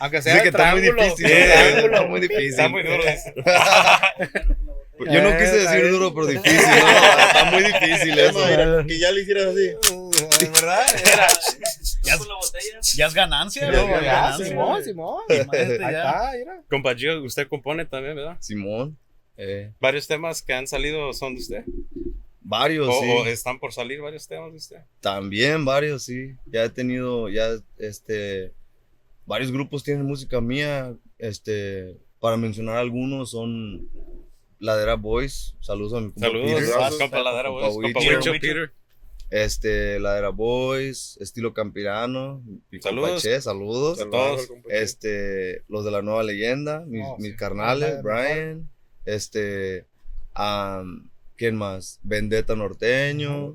[0.00, 1.26] Aunque Sí, sea que está muy difícil.
[1.26, 1.46] ¿eh?
[1.72, 1.94] triángulo.
[1.94, 2.48] Está muy difícil.
[2.50, 3.02] Está muy duro.
[4.98, 6.56] Yo no quise decir duro, pero difícil.
[6.56, 8.46] No, está muy difícil eso.
[8.46, 10.46] Mira, que ya le hicieras así.
[10.52, 10.86] ¿Verdad?
[11.12, 11.26] Era.
[12.04, 12.16] Ya,
[12.96, 13.78] ya es ganancia, Ya ¿no?
[13.82, 15.22] es Ya Ya, ganancia, Simón, Simón.
[15.30, 15.86] Ahí ya.
[15.86, 16.62] está, mira.
[16.68, 18.36] Compa Gio, usted compone también, ¿verdad?
[18.40, 18.96] Simón.
[19.36, 21.64] Eh, Varios temas que han salido son de usted.
[22.40, 23.08] varios, O, sí.
[23.10, 24.76] o están por salir varios temas de usted.
[25.00, 26.36] También varios, sí.
[26.46, 28.52] Ya he tenido, ya, este,
[29.26, 30.94] varios grupos tienen música mía.
[31.18, 33.88] Este, para mencionar algunos son
[34.64, 35.54] Ladera Boys.
[35.60, 36.74] Saludos a mi compa Saludos, Peter.
[36.80, 38.16] a compa Ladera Compa Boys, compa Wicho.
[38.16, 38.72] Wicho Peter.
[39.30, 42.42] Este, Ladera Boys, Estilo Campirano.
[42.70, 43.22] Mi compa Saludos.
[43.22, 43.98] Che, saludos.
[44.10, 44.48] todos.
[44.68, 47.36] Este, los de la nueva leyenda, mis, Oh, mis sí.
[47.36, 48.02] carnales.
[48.02, 48.68] Brian.
[49.04, 49.86] Este,
[50.34, 52.00] am, ¿quién más?
[52.02, 53.54] Vendetta Norteño.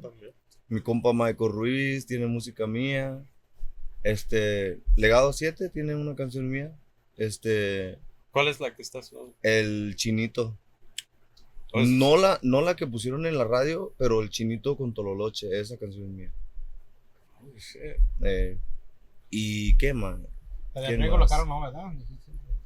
[0.67, 3.23] Mi compa Michael Ruiz tiene música mía.
[4.03, 6.71] Este, Legado 7 tiene una canción mía.
[7.17, 7.97] Este,
[8.31, 9.11] ¿Cuál es la que estás?
[9.41, 10.57] El Chinito.
[11.73, 15.77] No la, no la que pusieron en la radio, pero el Chinito con Tololoche, esa
[15.77, 16.32] canción es mía.
[18.23, 18.58] Eh,
[19.29, 20.17] ¿Y qué más?
[20.73, 21.29] La de ¿Quién Riego más?
[21.29, 21.84] lo caro no, ¿verdad?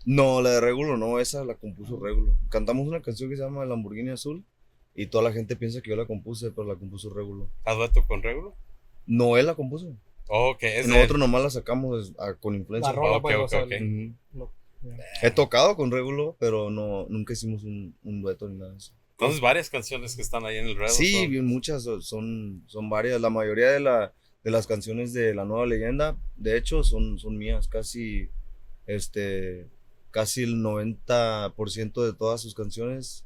[0.06, 2.36] No, la de Regulo no, esa la compuso Regulo.
[2.50, 4.44] Cantamos una canción que se llama Lamborghini Azul
[4.96, 7.50] y toda la gente piensa que yo la compuse, pero la compuso Regulo.
[7.66, 8.54] ¿Has dueto con Regulo?
[9.06, 9.94] No, él la compuso.
[10.30, 12.92] Oh, ok, es Nosotros nomás la sacamos a- con influencia.
[12.94, 13.52] La rola, Ok, pues.
[15.22, 18.94] He tocado con Regulo, pero no, nunca hicimos un, un dueto ni nada de eso.
[19.12, 20.90] Entonces, varias canciones que están ahí en el Red.
[20.90, 23.22] Sí, son- muchas, son- son, varias.
[23.22, 27.38] La mayoría de, la, de las canciones de La Nueva Leyenda, de hecho, son, son
[27.38, 27.68] mías.
[27.68, 28.30] Casi,
[28.88, 29.70] este,
[30.12, 33.26] casi el 90% de todas sus canciones,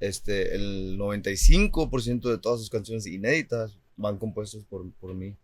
[0.00, 5.36] este, el 95% de todas sus canciones inéditas van compuestas por, por mí.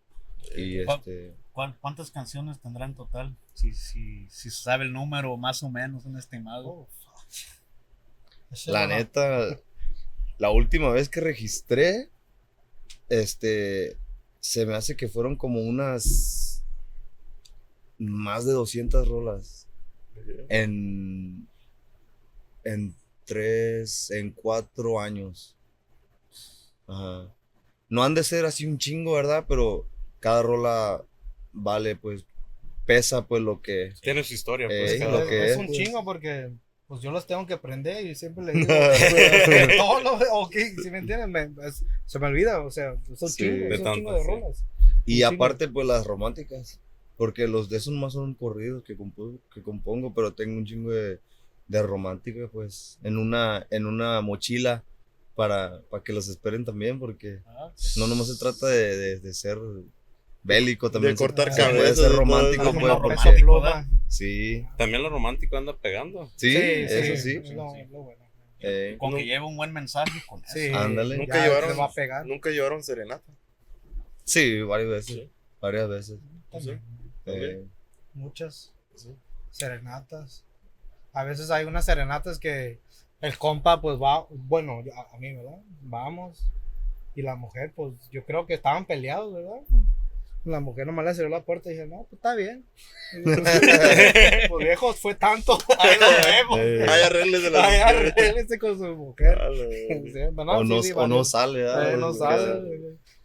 [0.57, 3.37] Y ¿Cuál- este, ¿Cuál- ¿Cuántas canciones tendrá en total?
[3.55, 6.89] Si, si, si se sabe el número, más o menos, un estimado.
[8.67, 9.57] la neta,
[10.39, 12.11] la última vez que registré,
[13.09, 13.97] este,
[14.41, 16.65] se me hace que fueron como unas
[17.99, 19.69] más de 200 rolas
[20.49, 21.49] en,
[22.65, 25.57] en tres, en cuatro años.
[26.89, 27.33] Ajá.
[27.89, 29.45] No han de ser así un chingo, ¿verdad?
[29.47, 29.87] Pero
[30.19, 31.05] cada rola
[31.55, 32.25] vale, pues,
[32.85, 33.93] pesa, pues, lo que...
[34.03, 35.01] Tiene su historia, Eh, pues.
[35.01, 35.79] lo cada- que es, es, un pues.
[35.79, 36.51] chingo porque
[36.87, 38.75] pues yo los tengo que aprender y siempre le digo
[39.79, 43.45] todo lo ok, si me entienden, me- es- se me olvida, o sea, son Sí,
[43.45, 44.27] chingos, de son tanto, chingo de sí.
[44.27, 44.65] rolas.
[45.07, 45.29] Y chingo.
[45.29, 46.79] aparte, pues las románticas.
[47.17, 50.91] Porque los de esos más son corridos que, compu- que compongo, pero tengo un chingo
[50.91, 51.21] de,
[51.69, 54.83] de romántica, pues, en una, en una mochila
[55.37, 59.33] para, para que los esperen también, porque Ah, no nomás se trata de, de- de
[59.35, 59.59] ser
[60.45, 62.65] bélico, también se- cortar se puede cabezas ser todo romántico,
[63.09, 63.89] Peso pluma.
[64.07, 66.31] sí, También lo romántico anda pegando.
[66.37, 67.37] sí, eso sí.
[67.37, 68.25] es lo- lo bueno.
[68.61, 70.53] Eh, Con que lleve un buen mensaje con eso.
[70.55, 71.19] Sí, Ándale.
[71.19, 72.25] Nunca ya llevaron- se va a pegar.
[72.27, 73.31] Nunca llevaron serenata.
[74.25, 75.31] sí, varias veces, Sí.
[75.61, 76.19] varias veces.
[76.51, 76.81] También.
[77.27, 77.65] Eh,
[78.15, 79.15] Muchas Sí.
[79.51, 80.45] serenatas.
[81.13, 82.79] A veces hay unas serenatas que
[83.21, 85.59] el compa pues va, bueno, a mí, ¿verdad?
[85.83, 86.51] Vamos.
[87.17, 89.61] Y la mujer, pues yo creo que estaban peleados, ¿verdad?
[90.45, 92.65] La mujer nomás le cerró la puerta y dije, no, pues está bien.
[93.25, 95.57] pues viejo, fue tanto.
[95.79, 96.59] Ahí nos vemos.
[96.61, 99.41] eh, Ay, arregles de la arréglese con su mujer.
[99.41, 101.63] O, sí, no, sí, o no sale.
[101.63, 102.63] Eh, no Porque- sale.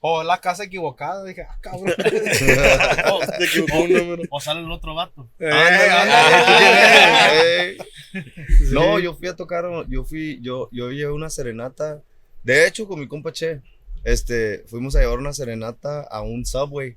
[0.01, 1.25] O la casa equivocada.
[1.25, 1.93] Dije, ah, cabrón.
[4.29, 5.27] O, sale el otro vato.
[5.39, 7.71] Eh, Ándale, ándale.
[7.71, 7.77] Ey.
[8.71, 12.01] No, yo fui a tocar, yo fui, yo, yo llevé una serenata.
[12.43, 13.61] De hecho, con mi compa Che,
[14.03, 16.95] este, fuimos a llevar una serenata a un subway.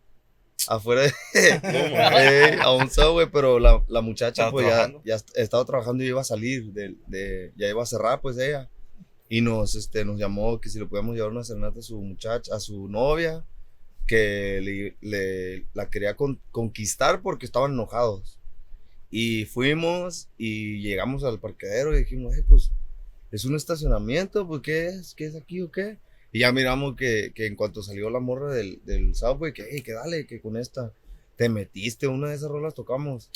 [0.68, 1.02] Afuera
[1.34, 5.02] de, a un subway, pero la, la muchacha ¿Estaba pues ya, trabajando?
[5.04, 8.38] ya est- estaba trabajando y iba a salir de, de- ya iba a cerrar pues
[8.38, 8.68] ella.
[9.28, 12.54] Y nos, este, nos llamó que si le podíamos llevar una serenata a su muchacha,
[12.54, 13.44] a su novia,
[14.06, 18.38] que le, le- la quería con- conquistar porque estaban enojados.
[19.10, 22.70] Y fuimos y llegamos al parqueadero y dijimos, "Eh, pues
[23.30, 25.14] es un estacionamiento, pues ¿qué es?
[25.14, 25.98] ¿Qué es aquí o qué?
[26.32, 29.82] Y ya miramos que, que en cuanto salió la morra del, del subway, que, "Ey,
[29.82, 30.92] que dale, que con esta
[31.36, 33.30] te metiste, una de esas rolas tocamos.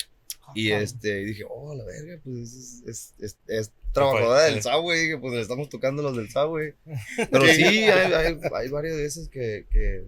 [0.55, 5.01] Y este, y dije, oh, la verga, pues es, es, es, es trabajadora del subway,
[5.01, 6.73] dije, pues le estamos tocando los del subway.
[7.31, 10.05] Pero sí, hay, hay, hay varias de esas que, que,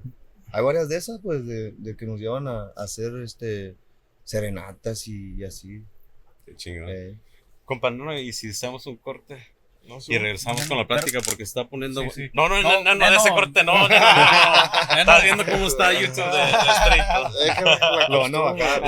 [0.52, 3.74] hay varias de esas, pues, de, de que nos llevan a, a hacer, este,
[4.24, 5.82] serenatas y, y así.
[6.46, 6.88] Qué chingón.
[6.88, 7.18] eh.
[7.64, 9.36] Compa, no, y si hacemos un corte
[9.88, 12.02] No, y regresamos con la plática porque está poniendo.
[12.02, 12.30] Sí, sí.
[12.34, 13.34] No, no, no, no, no, No, de ese no.
[13.34, 13.98] corte, no, no, no.
[13.98, 14.98] no, no.
[15.00, 18.08] Estás viendo cómo está YouTube de, de Straight.
[18.10, 18.82] Lo van a bajar.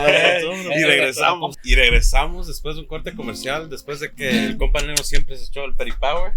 [0.77, 1.57] Y regresamos.
[1.65, 5.65] Y regresamos después de un corte comercial, después de que el compañero siempre se echó
[5.65, 6.33] el Petty Power.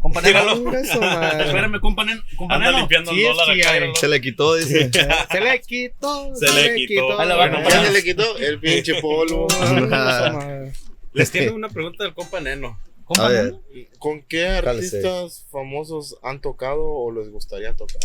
[0.00, 0.56] Companero.
[0.56, 1.46] Mira eso, madre.
[1.46, 2.22] Espérame, companero.
[2.50, 3.96] Anda limpiando Sí, el dólar.
[3.96, 4.90] Se le quitó, dice.
[4.92, 6.34] Se le quitó.
[6.36, 7.18] Se le quitó.
[7.18, 7.84] Ahí le va, Bueno, ¿Ya companero.
[7.86, 8.36] se le quitó?
[8.38, 9.48] El pinche polvo.
[11.14, 12.78] Les tiene una pregunta del compa Neno.
[13.18, 13.54] A ver,
[13.98, 18.00] ¿Con qué artistas famosos han tocado o les gustaría tocar?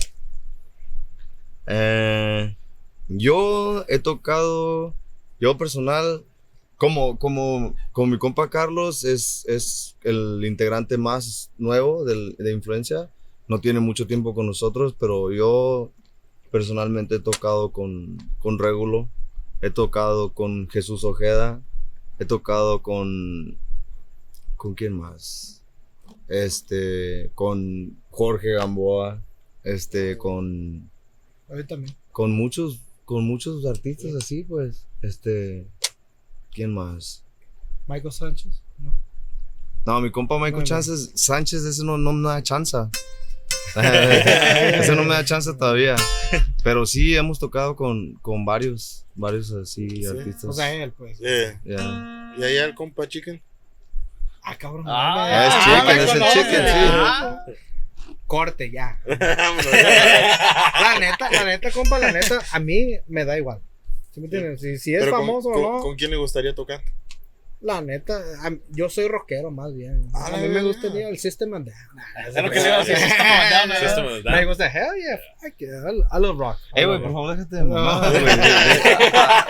[1.68, 2.56] eh,
[3.08, 4.94] yo he tocado,
[5.40, 6.24] yo personal,
[6.78, 13.10] como, como, como mi compa Carlos es, es el integrante más nuevo del- de influencia.
[13.48, 15.92] No tiene mucho tiempo con nosotros, pero yo
[16.52, 19.10] personalmente he tocado con, con Regulo,
[19.62, 21.62] he tocado con Jesús Ojeda,
[22.20, 23.58] he tocado con...
[24.60, 25.64] ¿Con quién más?
[26.28, 29.24] Este, con Jorge Gamboa,
[29.64, 30.90] este, con,
[31.50, 31.96] A mí también.
[32.12, 35.66] con muchos, con muchos artistas así, pues, este,
[36.52, 37.24] ¿quién más?
[37.88, 38.62] Michael Sánchez.
[38.80, 38.94] No.
[39.86, 40.64] No, mi compa Michael No.
[40.64, 42.76] Chances, Sánchez, ese no, no me da chance.
[43.76, 45.96] ese no me da chance todavía.
[46.66, 50.06] Pero sí hemos tocado con, con varios, varios así Sí.
[50.06, 50.44] artistas.
[50.44, 51.18] O sea, él, pues.
[51.22, 52.36] Eh, Ya.
[52.38, 53.42] ¿Y allá el compa Chicken?
[54.50, 54.86] Ah, cabrón.
[54.88, 56.90] Ah, es chicken, es el chicken, sí.
[56.92, 57.46] Ah.
[58.26, 59.00] Corte, ya.
[59.06, 63.60] La neta, la neta, compa, la neta, a mí me da igual.
[64.12, 64.62] ¿Sí me entiendes?
[64.62, 66.82] Si, si es famoso con, o no, ¿Con quién le gustaría tocar?
[67.62, 68.22] La neta,
[68.70, 70.08] yo soy rockero más bien.
[70.14, 72.28] Ah, a mí me gustaría el System and Down.
[72.28, 72.96] Es lo que le iba a decir.
[72.98, 73.78] System of a Down.
[73.80, 74.36] System of a Down.
[74.40, 76.58] Me gusta, hell yeah, fuck yeah, I, love rock.
[76.76, 78.24] Eh, güey, por favor, déjate de mamar, güey.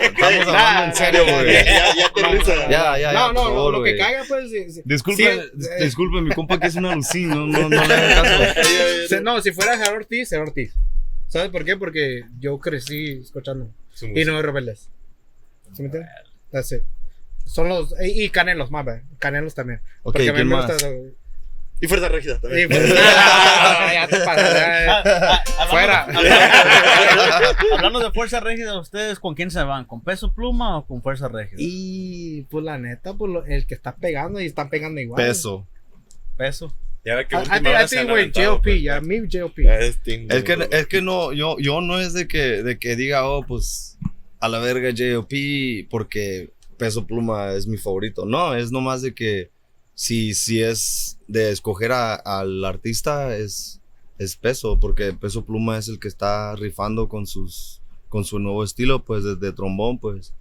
[0.00, 1.52] Estamos hablando en serio, güey.
[1.52, 2.54] Ya, ya, ya aterriza.
[2.68, 3.12] Ya, ya, ya.
[3.12, 4.50] No, no, favor, lo que caiga, pues.
[4.50, 4.82] sí, sí.
[4.84, 8.24] Disculpe, Sí, eh, disculpe, mi compa que es una alucin, no, no, no le hagan
[8.24, 8.60] caso.
[9.08, 10.74] Se- no, si fuera Gerard Ortiz, Gerard Ortiz.
[11.28, 11.76] ¿Sabes por qué?
[11.76, 13.70] Porque yo crecí escuchando.
[14.02, 14.90] Y no es rebeldes.
[15.74, 16.10] ¿Sí me entiendes?
[16.50, 16.82] That's it.
[17.50, 17.94] Son los.
[18.00, 19.02] Y, y Canelos, más, ve.
[19.18, 19.80] Canelos también.
[20.02, 20.66] Ok, Porque a mí ¿quién me más?
[20.70, 20.88] gusta-
[21.80, 22.68] Y Fuerza Régida y también.
[22.92, 24.16] ya te
[25.70, 26.04] Fuera.
[27.72, 29.84] Hablando, de fuerza rígida, ¿ustedes con quién se van?
[29.84, 31.56] ¿Con peso pluma o con fuerza rígida?
[31.58, 35.24] Y pues la neta, pues lo- el que está pegando y están pegando igual.
[35.26, 35.66] Peso.
[36.36, 36.74] Peso.
[37.04, 39.28] Ya ve que última güey, aventado, JLP, pues, ya, mi.
[39.28, 39.96] Ya es
[40.44, 43.96] que, es que no, yo, yo no es de que, de que diga, oh, pues,
[44.38, 45.86] a la verga J.O.P.
[45.90, 48.24] porque Peso Pluma es mi favorito.
[48.26, 49.50] No, es nomás de que
[49.94, 53.80] si, si es de escoger a- al artista, es,
[54.18, 58.64] es Peso, porque Peso Pluma es el que está rifando con sus, con su nuevo
[58.64, 60.32] estilo, pues, desde trombón, pues.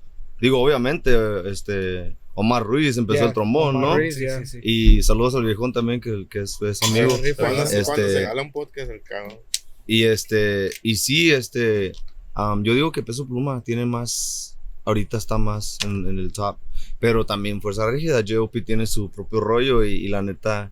[0.42, 1.12] Digo, obviamente,
[1.52, 3.96] este, Omar Ruiz empezó Yeah, el trombón, Omar ¿no?
[3.98, 4.42] Ruiz, yeah.
[4.64, 7.10] Y saludos al viejón también, que, que es, es amigo.
[7.18, 9.38] Sí, Cuando, Este- cuando se gala un podcast, el cabrón.
[9.86, 11.92] Y este, y sí, este,
[12.34, 14.58] am, yo digo que Peso Pluma tiene más,
[14.90, 16.58] ahorita está más en, en el top,
[17.00, 18.62] pero también Fuerza Rígida, J.O.P.
[18.62, 20.72] tiene su propio rollo y, y la neta,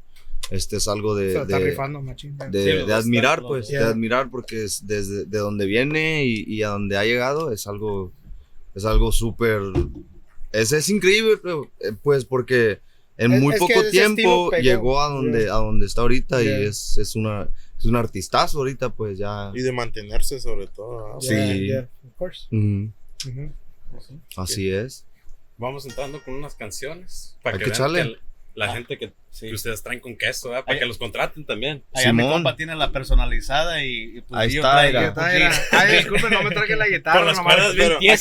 [0.51, 2.37] este es algo de, de, rifando, machín.
[2.37, 6.25] de- Sí, los de dos admirar, pues, de admirar porque es desde de donde viene
[6.25, 8.11] y, y a donde ha llegado es algo,
[8.75, 9.61] es algo súper,
[10.51, 11.33] es, es increíble,
[11.81, 12.79] eh, pues, porque
[13.17, 15.53] en Es- muy es poco tiempo llegó a donde, Yeah.
[15.55, 16.59] a donde está ahorita Yeah.
[16.59, 17.49] y es, es una,
[17.79, 19.51] es un artistazo ahorita, pues, ya.
[19.53, 21.07] Y de mantenerse sobre todo.
[21.13, 21.17] ¿ah?
[21.19, 21.71] Sí.
[21.73, 22.47] Of course.
[24.35, 25.05] Así es.
[25.57, 27.37] Vamos entrando con unas canciones.
[27.41, 28.03] Para Hay que, que vean echarle.
[28.15, 28.19] que
[28.55, 29.47] la gente que Sí.
[29.49, 30.65] que ustedes traen con queso, ¿verdad?
[30.65, 31.83] Para Ay- que los contraten también.
[31.93, 32.33] Allá mi Simón.
[32.37, 35.07] compa tiene la personalizada y, y pues Ahí yo está, traigo- mira.
[35.09, 37.17] Está, era- Ay, disculpe, no me traje la guitarra.
[37.19, 37.53] Con las nomás.
[37.55, 38.17] cuerdas bien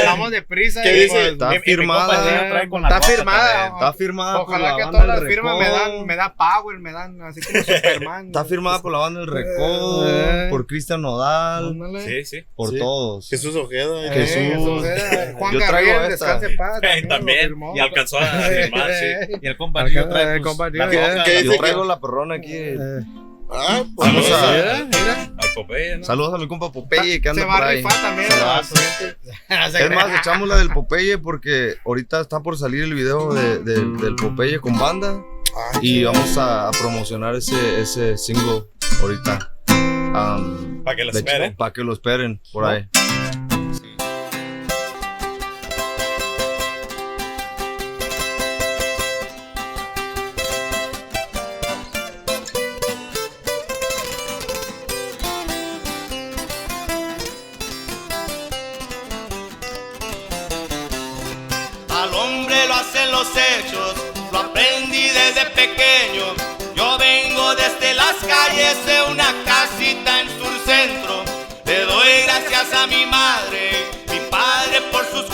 [0.00, 0.82] andamos de prisa.
[0.82, 1.08] ¿Qué y, dice?
[1.14, 2.14] pues, Está mi- mi compa firmada.
[2.62, 3.52] Está firmada.
[3.52, 3.74] también.
[3.74, 6.78] Está firmada por Ojalá la que banda todas las firmas me dan, me da power,
[6.78, 8.26] me dan así como Superman.
[8.26, 10.46] Está firmada por la banda del Recodo, Eh.
[10.50, 11.76] por Cristian Nodal.
[12.04, 12.44] Sí, sí.
[12.54, 12.78] por Sí.
[12.78, 13.28] todos.
[13.28, 14.06] Jesús Ojeda.
[14.06, 14.84] Eh, Jesús.
[14.84, 16.38] Eh, Juan Yo traigo Gabriel, esta.
[16.38, 16.80] descanse en paz.
[16.82, 17.54] Eh, lo también.
[17.74, 19.06] Y alcanzó a firmar, sí.
[19.42, 20.08] Y el compa Gio
[20.56, 21.10] trae pues, compa Gio, la ya.
[21.14, 21.24] roca.
[21.24, 22.52] ¿Qué Yo traigo que- la perrona aquí.
[22.54, 22.76] Eh,
[23.52, 25.32] Ah, pues, Vamos no, a- mira, mira.
[25.36, 26.04] Al Popeye, ¿no?
[26.04, 27.76] Saludos a mi compa Popeye que anda Se va por a ahí.
[27.78, 28.28] rifar también.
[28.28, 33.84] Es más, echamos la del Popeye porque ahorita está por salir el video de- de-
[33.98, 35.20] del Popeye con banda
[35.56, 38.66] Ah, y vamos a, a promocionar ese, ese single
[39.02, 39.52] ahorita.
[40.84, 41.56] Para que lo esperen.
[41.56, 42.86] Para que lo esperen por ahí.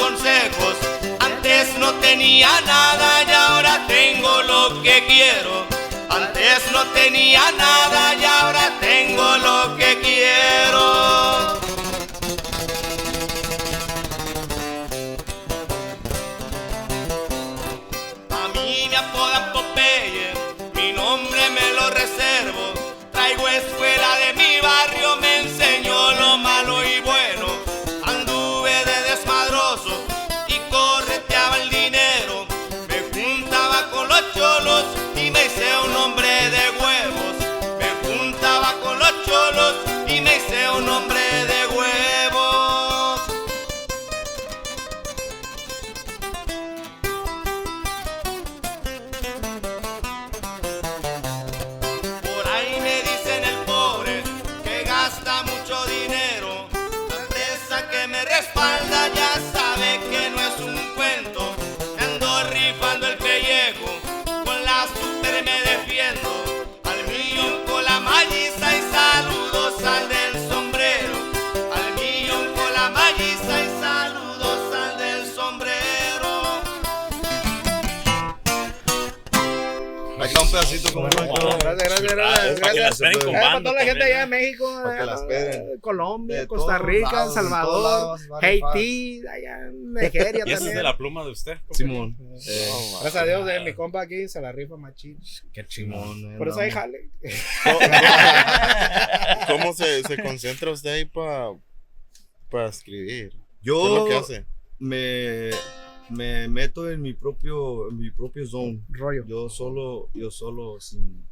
[0.07, 0.77] Consejos.
[1.19, 5.67] Antes no tenía nada y ahora tengo lo que quiero.
[6.09, 8.86] Antes no tenía nada y ahora tengo
[82.99, 83.19] gracias.
[83.19, 83.27] Para que la gracias.
[83.27, 84.27] esperen con Eh, para banda toda la gente también, allá.
[84.27, 85.81] México, Para la eh, esperen.
[85.81, 88.19] Colombia, De Costa Rica, El de Salvador.
[88.43, 90.77] Haití, allá en Nigeria Y esa es también.
[90.77, 91.59] de la pluma de usted.
[91.71, 92.17] Simón.
[92.47, 92.69] Eh,
[93.03, 95.19] Gracias a Dios, eh, mi compa aquí se la rifa machín.
[95.53, 96.75] Qué eh, Por eso andamos.
[96.75, 97.11] jale.
[99.49, 101.53] ¿Cómo se, se concentra usted ahí para
[102.69, 103.31] escribir?
[103.31, 104.45] ¿Qué es Yo lo que hace?
[104.79, 105.51] me,
[106.11, 108.81] me meto en mi propio, en mi propio zone.
[108.91, 109.25] Rollo.
[109.27, 111.26] Yo solo, yo solo sin,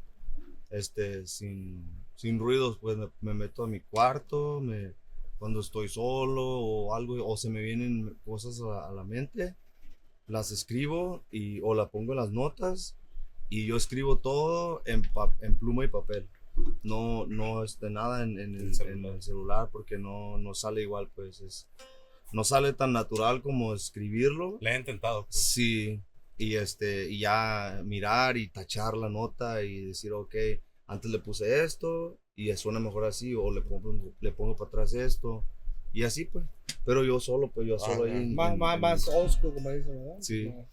[0.74, 4.94] este, sin, sin ruidos, pues me, me meto a mi cuarto, me,
[5.38, 9.56] cuando estoy solo o algo, o se me vienen cosas a, a la mente,
[10.26, 12.96] las escribo y, o la pongo en las notas
[13.50, 15.02] y yo escribo todo en,
[15.40, 16.28] en pluma y papel.
[16.82, 21.40] No, no, este, nada en, el, en el celular porque no, no sale igual, pues
[21.40, 21.68] es,
[22.32, 24.58] no sale tan natural como escribirlo.
[24.60, 25.24] Le he intentado.
[25.24, 25.36] pues.
[25.36, 26.00] Sí,
[26.36, 30.34] y este, y ya mirar y tachar la nota y decir, ok,
[30.86, 34.94] antes le puse esto y suena mejor así, o le pongo, le pongo para atrás
[34.94, 35.44] esto,
[35.92, 36.44] y así pues.
[36.84, 38.10] Pero yo solo, pues yo solo ahí.
[38.10, 40.16] en- Más, en- más, en- más old school, como dicen, ¿verdad?
[40.20, 40.46] Sí.
[40.46, 40.68] No.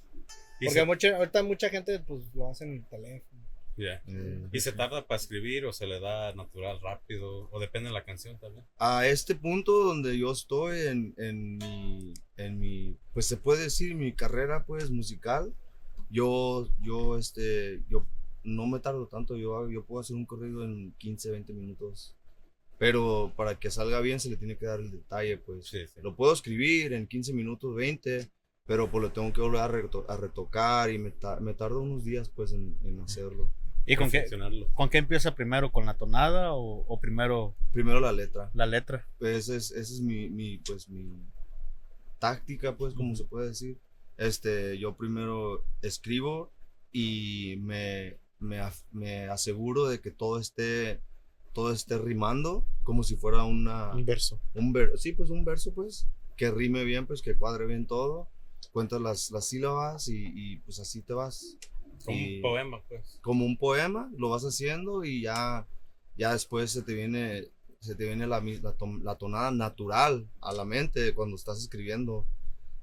[0.65, 3.30] Porque mucha, ahorita mucha gente pues lo hace en el teléfono.
[3.77, 4.01] Ya.
[4.07, 7.49] eh, ¿Y se tarda para escribir o se le da natural rápido?
[7.51, 8.65] O depende de la canción también.
[8.77, 13.95] a este punto donde yo estoy en, en mi, en mi, pues se puede decir,
[13.95, 15.53] mi carrera pues musical,
[16.09, 18.05] yo, yo, este, yo
[18.43, 22.15] no me tardo tanto, yo, yo puedo hacer un corrido en 15, 20 minutos,
[22.77, 25.67] pero para que salga bien se le tiene que dar el detalle, pues.
[25.67, 26.01] Sí, sí.
[26.01, 28.29] Lo puedo escribir en 15 minutos, 20,
[28.65, 31.79] pero pues lo tengo que volver a, reto- a retocar y me, ta- me tardo
[31.81, 33.51] unos días pues en, en hacerlo.
[33.85, 34.25] ¿Y con qué,
[34.73, 35.71] con qué empieza primero?
[35.71, 38.51] ¿Con la tonada o, o primero Primero la letra.
[38.53, 39.07] la letra?
[39.17, 41.25] Pues esa es, esa es mi, mi, pues, mi
[42.19, 43.79] táctica, pues, como se puede decir.
[44.17, 46.51] Este, yo primero escribo
[46.91, 51.01] y me, me, aseguro de que todo esté,
[51.53, 54.41] todo esté rimando como si fuera una, Un verso.
[54.53, 58.29] un ver, sí, pues un verso, pues, que rime bien, pues, que cuadre bien todo.
[58.73, 61.57] Cuentas las, las sílabas y, y, pues así te vas.
[62.03, 63.19] Como Y- un poema, pues.
[63.21, 65.65] como un poema, lo vas haciendo y ya,
[66.17, 67.45] ya después se te viene,
[67.79, 68.41] se te viene la,
[69.03, 72.25] la, tonada natural a la mente cuando estás escribiendo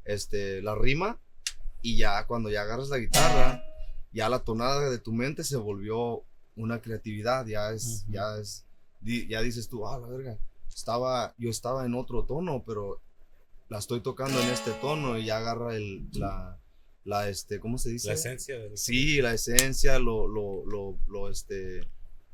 [0.04, 1.18] este, la rima
[1.82, 3.62] y ya cuando ya agarras la guitarra,
[4.12, 6.24] ya la tonada de tu mente se volvió
[6.56, 8.64] una creatividad, ya es, ya es,
[9.00, 10.38] ya dices tú, ah, la verga,
[10.74, 13.00] estaba, yo estaba en otro tono, pero
[13.68, 16.58] la estoy tocando en este tono y ya agarra el, la,
[17.04, 18.08] la, este, ¿cómo se dice?
[18.08, 18.76] La esencia del.
[18.76, 21.80] Sí, la esencia, lo, lo, lo, lo, este,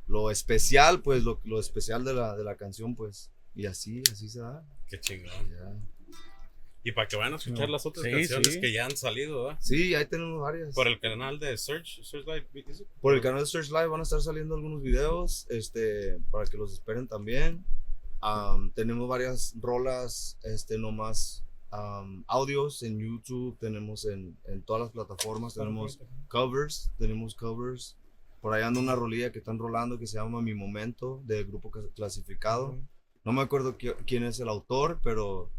[0.06, 4.28] lo especial, pues, lo, lo especial de la, de la canción, pues, y así, así
[4.28, 4.66] se da.
[4.88, 5.30] Qué chingón.
[5.50, 5.76] ya.
[6.86, 8.60] Y para que vayan a escuchar las otras Sí, canciones sí.
[8.60, 9.58] que ya han salido, ¿verdad?
[9.62, 10.74] Sí, ahí tenemos varias.
[10.74, 12.46] Por el canal de Search, Search Live.
[13.00, 16.58] Por el canal de Search Live van a estar saliendo algunos videos, este, para que
[16.58, 17.64] los esperen también.
[18.20, 21.42] Am, tenemos varias rolas, este, nomás
[21.74, 25.98] am, audios en YouTube, tenemos en, en todas las plataformas, tenemos
[26.28, 27.96] covers, tenemos covers.
[28.40, 31.70] Por ahí anda una rolilla que están rolando que se llama Mi Momento, del grupo
[31.70, 32.78] Clas- clasificado.
[33.24, 35.50] No me acuerdo qui- quién es el autor, pero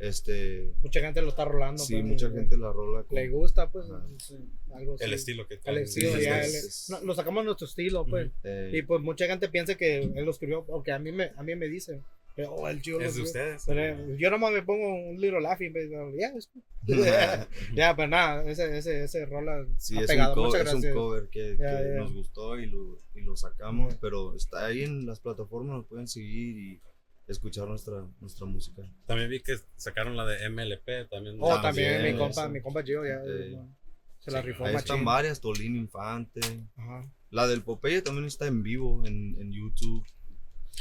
[0.00, 1.80] este, Mucha gente lo está rolando.
[1.82, 3.04] sí, pues, mucha gente la rola.
[3.04, 3.86] con- Le gusta, pues.
[4.18, 4.36] Sí,
[4.74, 5.14] algo El así.
[5.14, 5.82] estilo que El traen.
[5.84, 6.40] estilo, Sí, ya.
[6.40, 8.30] es- el- es- no, lo sacamos nuestro estilo, pues.
[8.42, 11.42] eh, Y pues mucha gente piensa que él lo escribió, porque a mí me, a
[11.44, 12.02] mí me dicen,
[12.34, 13.62] que, oh, el Es de ustedes.
[13.66, 16.50] Pero yo nomás me pongo un little laughing, pero ya, es-
[17.74, 20.30] ya, pero nada, ese, ese, ese rola Sí, ha es, pegado.
[20.34, 20.94] un, co- Muchas es un gracias.
[20.94, 25.06] cover que, Ya, que nos gustó y lo, y lo sacamos, pero está ahí en
[25.06, 26.80] las plataformas, nos pueden seguir y
[27.28, 28.82] escuchar nuestra, nuestra música.
[29.06, 31.08] También vi que sacaron la de MLP.
[31.08, 31.36] También.
[31.40, 33.56] Oh, Ah, también mi compa, mi compa Gio ya Eh,
[34.18, 36.40] se la sí, rifó Ahí están varias, Tolín Infante.
[36.76, 37.08] Ajá.
[37.30, 40.04] La del Popeye también está en vivo en, en YouTube.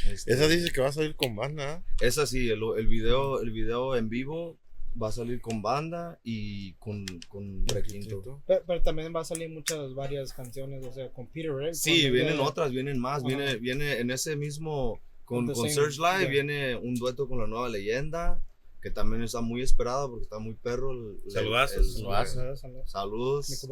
[0.10, 1.84] Este, Esa dice que va a salir con banda.
[2.00, 4.58] Esa sí, el, el video, el video en vivo
[5.02, 8.42] va a salir con banda y con, con requinto.
[8.46, 11.74] Pero, pero también va a salir muchas, varias canciones, o sea, con Peter Ray.
[11.74, 13.28] Sí, vienen otras, vienen más, Ajá.
[13.28, 16.30] viene, viene en ese mismo, con, con Search Live, yeah.
[16.30, 18.42] viene un dueto con la nueva leyenda,
[18.82, 20.92] que también está muy esperado porque está muy perro.
[20.92, 22.92] el- Saludazos, el- saludazos.
[22.92, 23.68] Saludos,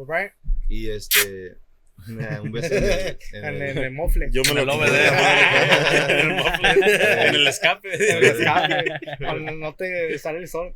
[0.68, 1.58] Y este,
[2.08, 2.90] un beso en el-
[3.32, 4.28] en en el- el, en el mofle.
[4.32, 4.92] Yo me lo lo en
[6.10, 6.78] el muffler,
[7.28, 7.88] en el escape.
[7.94, 8.84] En el escape,
[9.18, 10.74] cuando no te sale el sol.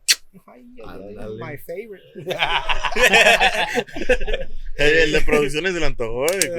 [0.48, 1.44] Ay, ay, ay, Ándale.
[1.44, 2.04] my favorite.
[4.76, 6.50] El de producciones se le antojó, eh.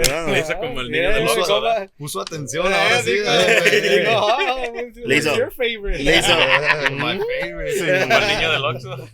[1.98, 3.12] Puso atención Eh, ahora sí.
[3.12, 3.82] digo, güey.
[4.00, 4.28] digo,
[4.72, 5.36] what's Le hizo.
[5.38, 6.02] your favorite?
[6.02, 6.34] Le hizo.
[6.92, 7.74] My favorite.
[7.74, 9.10] Sí, como el niño del Oxxo.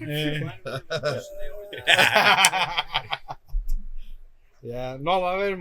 [4.62, 5.57] Ya, no, va a haber.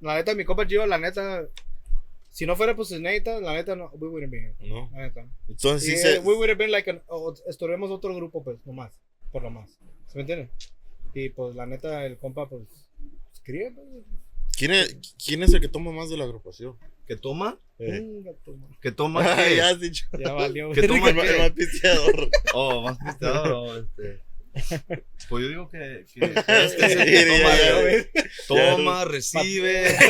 [0.00, 1.46] La neta, mi compa Gio, la neta.
[2.30, 4.54] Si no fuera pues neta, la neta, no, we wouldn't be here.
[4.60, 4.88] No.
[4.92, 5.26] La neta.
[5.48, 6.18] Entonces Y, sí se.
[6.20, 8.92] we would have been like, an, o- estuviéramos otro grupo, pues, nomás.
[9.32, 9.70] Por lo más.
[10.06, 10.50] ¿Se me entiende?
[11.14, 12.62] Y pues, la neta, el compa, pues,
[13.32, 13.86] escribe, pues.
[14.56, 16.76] ¿Quién es, ¿Quién es el que toma más de la agrupación?
[17.06, 17.58] ¿Que toma?
[17.78, 18.22] Eh.
[18.80, 19.56] ¿Que toma Ah, qué?
[19.56, 20.06] ya has dicho.
[20.18, 20.70] Ya valió.
[20.72, 22.30] ¿Que toma El más pisteador.
[22.54, 24.20] Oh, más pisteador, oh, este.
[25.28, 26.34] Pues yo digo que, que que ya,
[28.46, 30.08] toma, toma, recibe, todo,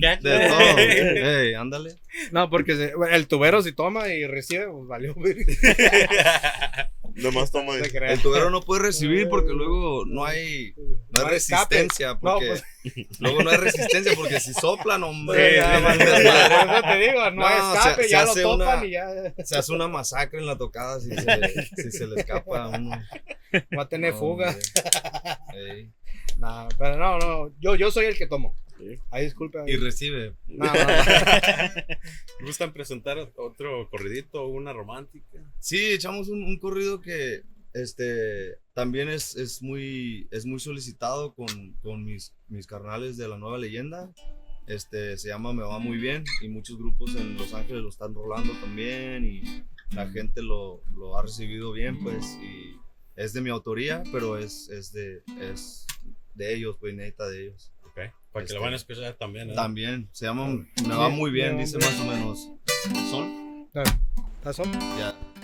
[0.00, 0.22] Cactus.
[0.30, 0.78] de todo.
[0.78, 1.96] Ey, ándale.
[2.32, 5.14] No, porque el tubero si toma y recibe, pues valió.
[7.16, 7.24] Güey.
[7.24, 7.72] Nomás toma.
[7.78, 8.12] Crea.
[8.12, 12.08] El tubero no puede recibir porque luego no hay, no hay resistencia.
[12.14, 12.62] No, Porque, pues,
[13.20, 15.56] Luego no hay resistencia porque si soplan, Sí, hombre.
[15.56, 16.04] ya, valió.
[16.04, 18.86] Por eso te digo, no, No, hay escape, se- se ya lo hace topan una-
[18.86, 19.06] y ya
[19.44, 22.90] Se hace una masacre en la tocada si se, si se le escapa a uno.
[23.76, 24.48] va a tener fuga.
[25.48, 25.90] hombre.
[26.36, 28.54] Nah, pero no, no, yo, yo soy el que tomo.
[28.78, 28.98] Sí.
[29.10, 29.58] Ahí disculpe.
[29.66, 30.34] Y recibe.
[30.46, 30.86] No, no, no.
[32.46, 35.38] ¿Gustan presentar otro corridito o una romántica?
[35.60, 41.46] Sí, echamos un, un corrido que este también es, es muy es muy solicitado con,
[41.82, 44.10] con mis, mis carnales de la nueva leyenda.
[44.66, 48.14] Este se llama Me va muy bien y muchos grupos en Los Ángeles lo están
[48.14, 49.64] rolando también y
[49.94, 52.76] la gente lo, lo ha recibido bien pues y
[53.14, 55.86] es de mi autoría, pero es, es de es
[56.36, 57.72] de ellos, pues neta de ellos.
[57.84, 57.94] Ok.
[57.94, 59.50] Para que Este, lo van a escuchar también.
[59.50, 59.54] ¿eh?
[59.54, 60.48] También se llama
[60.86, 62.50] Me va muy bien, dice más o menos.
[63.10, 63.26] Sol.
[64.38, 64.72] ¿Estás on?
[64.72, 65.12] Ya.
[65.12, 65.35] Calo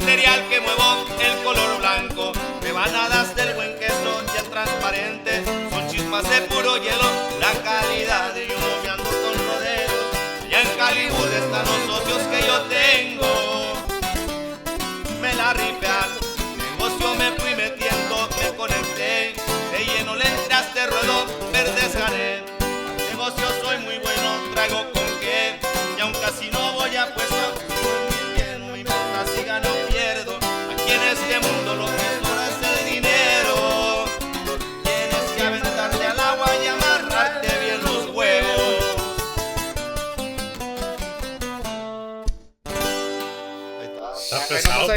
[0.00, 2.32] material que muevo, el color blanco,
[2.62, 3.37] rebanadas del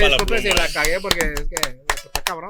[0.10, 0.62] Disculpe si pluma.
[0.68, 1.56] la cagué porque es que
[2.06, 2.50] está cabrón.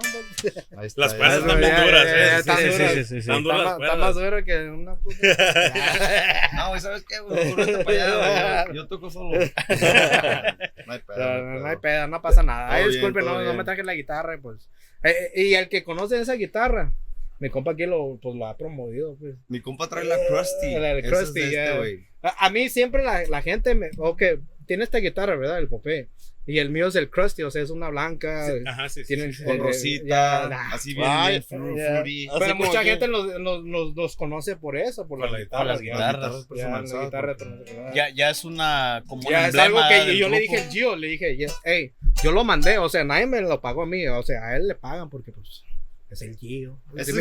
[0.77, 2.29] Ahí está, Las cuerdas Eso, están bien ya, duras, eh.
[2.31, 2.91] Sí, están sí, duras.
[2.93, 3.17] sí, sí, sí.
[3.17, 3.97] Están Está, duras está cuerdas.
[3.99, 5.17] más duro que una puta.
[6.55, 7.19] No, güey, ¿sabes qué?
[7.19, 7.83] güey?
[7.83, 8.75] Para allá, güey.
[8.77, 9.39] Yo toco solo.
[10.87, 11.17] No hay pedo.
[11.17, 12.71] No, no no, hay pedo, no pasa nada.
[12.71, 13.57] Ay, bien, disculpe, no, no bien.
[13.57, 14.67] me traje la guitarra, pues.
[15.03, 16.91] Eh, eh, y el que conoce esa guitarra,
[17.39, 19.35] mi compa aquí lo, pues, lo ha promovido, pues.
[19.47, 20.73] Mi compa trae la Krusty.
[20.75, 21.65] La del es Krusty, ya.
[21.65, 22.05] este, güey.
[22.23, 23.89] A, a mí siempre la, la gente me.
[23.97, 24.21] Ok,
[24.67, 25.59] tiene esta guitarra, ¿verdad?
[25.59, 26.09] El popé.
[26.51, 28.47] Y el mío es el Krusty, o sea, es una blanca.
[28.65, 29.15] Ajá, sí, sí.
[29.45, 30.73] Con eh, rosita, ya, nah.
[30.73, 32.27] así bien, Ay, bien fru- fruity.
[32.27, 35.37] Así Pero mucha que- gente los, los, los, los conoce por eso, por, Por la,
[35.37, 36.21] la guitarra, las por guitarras.
[36.21, 37.93] Ya, la personalizadas, guitarra porque- personalizada.
[37.93, 40.95] Ya, ya es una como un Ya es algo que yo le dije al Gio,
[40.97, 41.93] le dije, "Yeah, hey,
[42.23, 44.67] yo lo mandé, o sea, nadie me lo pagó a mí, o sea, a él
[44.67, 45.63] le pagan porque pues
[46.11, 46.77] es el Gio.
[47.03, 47.11] ¿Sí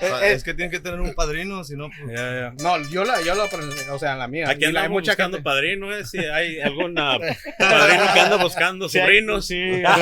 [0.00, 2.16] Eh, Es que tienen que tener un padrino, si no, pues.
[2.16, 2.52] Ya, ya.
[2.62, 3.44] No, yo la, yo la,
[3.92, 4.44] o sea, la mía.
[4.48, 6.04] Aquí la- hay andamos mucha buscando gente- padrino, ¿eh?
[6.04, 9.46] Si hay algún padrino que anda buscando Sí, sobrinos.
[9.46, 9.82] sí.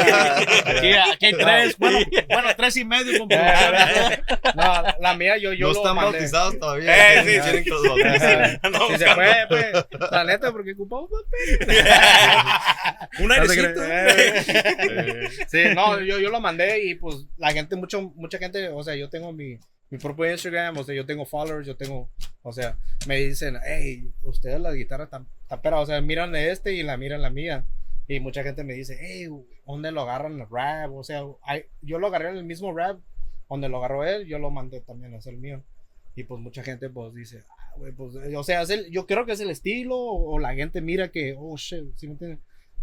[0.67, 1.99] Aquí, aquí hay tres, bueno,
[2.29, 3.29] bueno, tres y medio con.
[3.29, 6.13] No, la mía yo, yo no lo están mandé.
[6.19, 7.23] bautizados todavía.
[7.23, 7.71] Eh, sí.
[8.05, 8.59] Ajá.
[8.63, 9.87] Andamos Si se puede, pues.
[10.11, 11.11] La neta, porque ocupamos
[13.21, 13.83] Un airecito.
[13.85, 18.83] Eh, Sí, no, yo, yo lo mandé y pues la gente, mucho, mucha gente, o
[18.83, 19.59] sea, yo tengo mi,
[19.91, 22.11] mi propio Instagram, o sea, yo tengo followers, yo tengo,
[22.43, 22.77] o sea,
[23.07, 26.97] me dicen, hey, ustedes la guitarra tan, tan pera, o sea, miran este y la
[26.97, 27.65] miran la mía.
[28.09, 29.29] Y mucha gente me dice, hey,
[29.67, 30.93] ¿dónde lo agarran el rap?
[30.93, 32.99] O sea, hay- yo lo agarré en el mismo rap,
[33.49, 35.63] donde lo agarró él, yo lo mandé también a hacer el mío.
[36.17, 39.07] Y pues mucha gente pues dice, ah, güey, pues, eh, o sea, es el- yo
[39.07, 42.15] creo que es el estilo, o, o la gente mira que, oh, shit, ¿sí me
[42.15, 42.39] entiendes?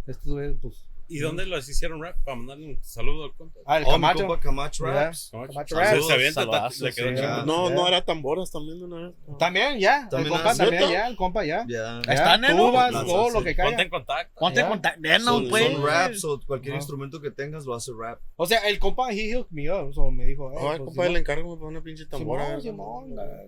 [0.09, 2.15] Estos güeyes, pues, ¿Y dónde los hicieron rap?
[2.23, 3.59] Para mandarle un saludo al compa.
[3.65, 4.27] ah, el Oh, Camacho.
[4.27, 4.91] compa Camacho Ya.
[5.05, 5.29] Raps.
[5.31, 5.53] Camacho.
[5.53, 6.01] Camacho Se- Rap.
[6.03, 7.15] Se avienta, Saludazos, le quedó sí.
[7.15, 7.45] chido.
[7.47, 9.15] No, no era tamboras también una vez.
[9.39, 10.03] También, ya.
[10.03, 11.07] El También compa hace- también, ya.
[11.07, 11.65] El compa, ya.
[11.67, 11.99] Ya.
[12.05, 12.57] Ya, Está, neno.
[12.69, 13.81] Tubas, todo lo que Ponte caiga.
[13.81, 14.39] en contacto.
[14.39, 14.99] Ponte en contacto.
[15.01, 15.71] No, Son, pues.
[15.73, 18.19] son raps o cualquier instrumento que tengas lo hace rap.
[18.35, 19.91] O sea, el compa, he hooked me up.
[20.11, 22.59] Me dijo, eh, Ay, pues, compa, le encargo para una pinche tambora.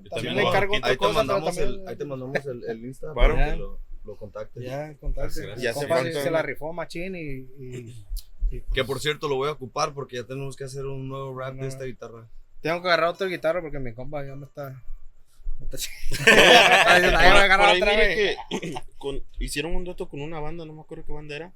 [0.09, 1.89] También le encargo ahí otra te cosa, mandamos el, también.
[1.89, 3.80] ahí te mandamos el, el Insta Claro.
[4.04, 4.64] Lo, contactes.
[4.64, 4.93] Ya.
[5.02, 7.20] Gracias, El Ya hace compa falta- se la rifó machín y.
[7.20, 8.06] y-
[8.52, 11.38] y- Que por cierto lo voy a ocupar porque ya tenemos que hacer un nuevo
[11.38, 11.62] rap No.
[11.64, 12.28] de esta guitarra.
[12.62, 14.82] Tengo que agarrar otra guitarra porque mi compa ya me está.
[18.16, 18.36] que
[18.97, 21.54] con- hicieron un dato con una banda, no me acuerdo qué banda era.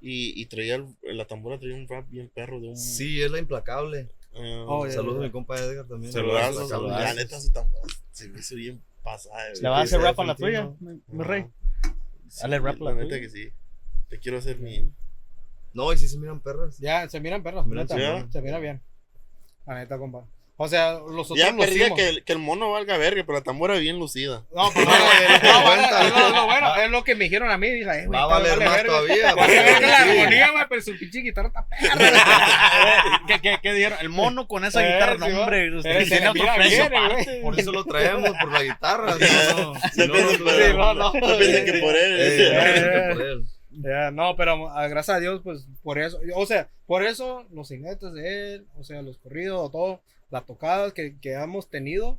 [0.00, 2.76] Y, y traía el- la tambora traía un rap bien perro de un.
[2.76, 4.08] Sí, es la implacable.
[4.34, 6.12] eh, Oh, Saludos a mi compa Edgar también.
[6.12, 7.82] saludazos, La neta, su tambora
[8.12, 9.38] se me hizo bien pasada.
[9.60, 11.46] ¿Le vas a hacer rap a la tuya, mi rey?
[12.28, 13.50] Sí, Dale rap la la neta que sí.
[14.08, 14.90] Te quiero hacer mi.
[15.74, 16.78] No, y sí se miran perras.
[16.78, 17.66] Ya, se miran perros.
[17.66, 18.32] Miran, neta, sí.
[18.32, 18.80] Se mira bien.
[19.66, 20.26] La neta, compa.
[20.58, 21.96] O sea, los otros Ya hicimos.
[21.98, 24.42] que el, que el mono valga verga, pero la tambora bien lucida.
[24.54, 27.58] No, pues no, no, bueno, es lo- lo bueno, es lo que me dijeron a
[27.58, 27.68] mí.
[27.70, 28.92] Dije, eh, güey, Va a valer vale más verga.
[28.92, 29.24] todavía.
[29.26, 33.20] Va a valer verga la armonía, güey, pero su pinche guitarra está perra.
[33.26, 33.98] ¿Qué, qué, qué dijeron?
[34.00, 35.76] El mono con esa Eh, guitarra, no, hombre.
[35.76, 36.90] usted Eh, tiene otro precio.
[37.42, 39.14] Por eso lo traemos, por la guitarra.
[39.92, 42.16] si no, No no, piensen que por él.
[42.18, 43.42] Eh,
[43.84, 44.10] Eh.
[44.12, 48.10] no, pero ah, gracias a Dios, pues por eso, o sea, por eso los jinetes
[48.14, 50.00] de él, o sea, los corridos, todo,
[50.30, 52.18] las tocadas que, que hemos tenido,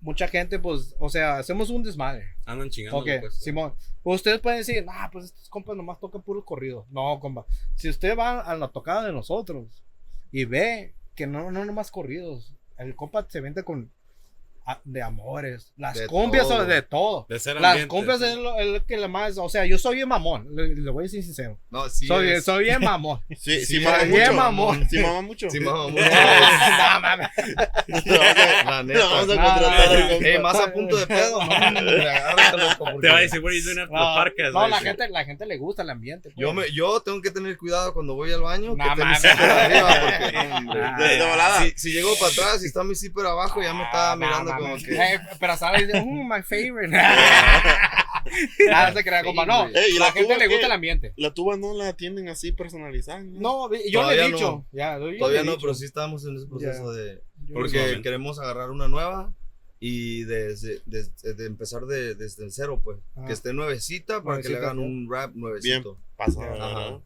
[0.00, 2.34] mucha gente, pues, o sea, hacemos un desmadre.
[2.44, 2.98] Andan chingando.
[2.98, 3.34] Ok, pues.
[3.36, 3.74] Simón.
[4.02, 6.86] Pues ustedes pueden decir, ah, pues estos compas nomás tocan puros corridos.
[6.90, 7.46] No, compa.
[7.74, 9.82] Si usted va a la tocada de nosotros
[10.30, 13.90] y ve que no, no nomás corridos, el compa se vende con
[14.84, 15.72] de amores.
[15.76, 16.58] Las De cumbias todo.
[16.58, 17.26] son de todo.
[17.28, 18.24] De ser Las ambiente, cumbias sí.
[18.24, 19.36] es lo, es lo que le más.
[19.38, 20.48] O sea, yo soy bien mamón.
[20.54, 21.58] Le, le voy a decir sincero.
[21.70, 22.06] No, sí.
[22.06, 23.20] soy, soy bien mamón.
[23.30, 24.32] Sí, sí, Sí, mama bien mucho.
[24.34, 24.88] mamón.
[24.88, 25.50] Sí, mama mucho.
[25.50, 26.04] Sí, mamá, mucho.
[26.04, 27.28] no mames.
[28.04, 29.64] La Lo vamos a contratar
[29.96, 30.28] al compa.
[30.28, 33.86] Eh, más a punto de pedo, no, Te va a decir, the No,
[34.52, 36.30] no, la gente, la gente le gusta el ambiente.
[36.30, 36.36] pues.
[36.36, 38.74] Yo, me, yo tengo que tener cuidado cuando voy al baño.
[38.76, 39.22] No mames.
[39.22, 41.62] no, De, volada.
[41.62, 44.26] Si, si llego para atrás y está mi zipper abajo, ya me está Ah, no,
[44.26, 44.53] mirando.
[44.58, 44.94] Como que.
[44.94, 46.96] Eh, pero sale y dice, "Mm, my favorite.
[48.72, 49.46] ah, no se crea, compa.
[49.46, 49.68] No.
[49.68, 50.66] Ey, ¿y la la gente tuba le gusta qué?
[50.66, 51.12] el ambiente.
[51.16, 53.20] La tuba no la tienen así personalizada.
[53.22, 54.36] No, yo Todavía le he no.
[54.36, 54.66] dicho.
[54.72, 55.60] Ya, yo Todavía he no, dicho.
[55.62, 57.22] pero sí estamos en ese proceso de.
[57.46, 59.32] Yo Porque queremos agarrar una nueva
[59.80, 62.98] y desde, desde- de empezar de, desde el cero, pues.
[63.16, 63.24] Ah.
[63.26, 65.98] Que esté nuevecita para que le Nuevecita, hagan un rap nuevecito.
[66.16, 67.00] Pasada, Ajá.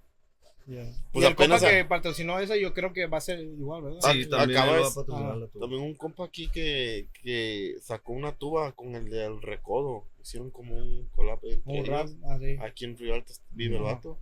[1.12, 3.82] Pues y el compa a- que patrocинó esa, yo creo que va a ser igual,
[3.82, 4.00] ¿verdad?
[4.12, 5.60] Sí, Ah, también acaba le de- va a patrocinar ah, la tuba.
[5.64, 10.04] También un compa aquí que, que sacó una tuba con el del recodo.
[10.22, 12.18] Hicieron como un collab entre Un rap, ellos.
[12.30, 12.56] así.
[12.60, 13.94] Aquí en Río Alto vive el Ajá.
[13.94, 14.18] vato.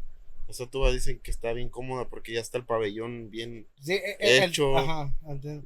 [0.49, 3.66] Esa tuba dicen que está bien cómoda porque ya está el pabellón bien.
[3.80, 4.78] Sí, eh, eh, el, Hecho.
[4.78, 5.12] ajá,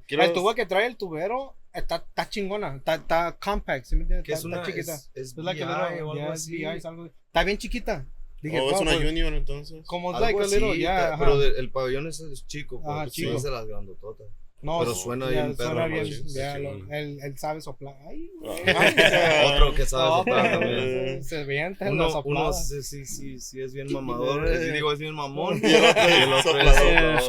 [0.09, 4.27] el tubo que trae el tubero está, está chingona, está, está compact, ¿sí me entiendes?
[4.27, 4.57] Está, es una.
[4.63, 4.95] está chiquita.
[4.95, 6.65] Es, es Es la que algo así.
[6.65, 8.07] Es algo- Está bien chiquita.
[8.43, 9.87] Dije, oh, es "Wow, una pues, Junior entonces.
[9.87, 10.75] Como like a little,
[11.13, 11.19] ajá.
[11.19, 13.37] pero de- el pabellón es, chico, pues, Ajá, sí, chico.
[13.37, 14.29] es de las grandototas.
[14.63, 15.95] No, pero suena ya, bien perro, suena ¿no?
[15.95, 16.83] bien, Sí, ya, sí, lo- sí.
[16.91, 17.95] él, él sabe soplar.
[18.07, 18.29] Ay,
[19.55, 21.25] Otro que sabe no, soplar también.
[21.25, 24.47] se, se vienta en la Uno, uno sí, sí, sí, sí es bien mamador.
[24.53, 25.61] es- digo, es bien mamón.
[25.63, 25.85] Y el
[26.33, 27.21] otro es el otro.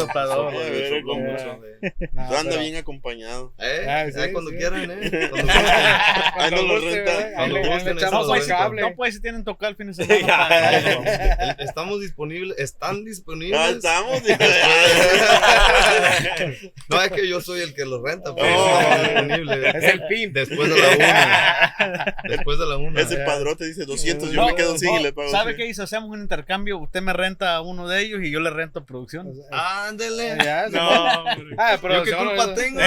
[2.11, 3.53] No, Anda pero- bien acompañado.
[3.59, 4.57] Eh, Ah, ahí sí, cuando sí.
[4.57, 5.29] quieran, eh.
[5.29, 5.71] Cuando gusten.
[6.35, 7.11] Ahí no lo guste, renta.
[7.11, 7.25] ¿verdad?
[7.27, 7.55] Ahí Cuando
[8.33, 8.81] ahí eso el lo.
[8.89, 10.49] No, pues si tienen tocar el fin de semana.
[10.71, 13.77] Eh, Estamos disponibles, están disponibles.
[13.77, 14.21] Estamos.
[16.89, 18.79] No es que yo soy el que los renta, pero Oh.
[19.75, 20.33] Es el pin.
[20.33, 22.15] Después de la una.
[22.27, 23.01] Después de la una.
[23.01, 25.29] Ese padrote dice 200, yo No, me quedo sin no, y le pago.
[25.31, 25.57] ¿Sabe 100.
[25.57, 25.83] qué hizo?
[25.83, 26.77] Hacemos un intercambio.
[26.79, 29.31] Usted me renta a uno de ellos y yo le rento producción.
[29.51, 30.37] Ándele.
[30.43, 30.89] Ya, se No.
[30.91, 32.79] Ah, ¿Yo qué producción, culpa tengo?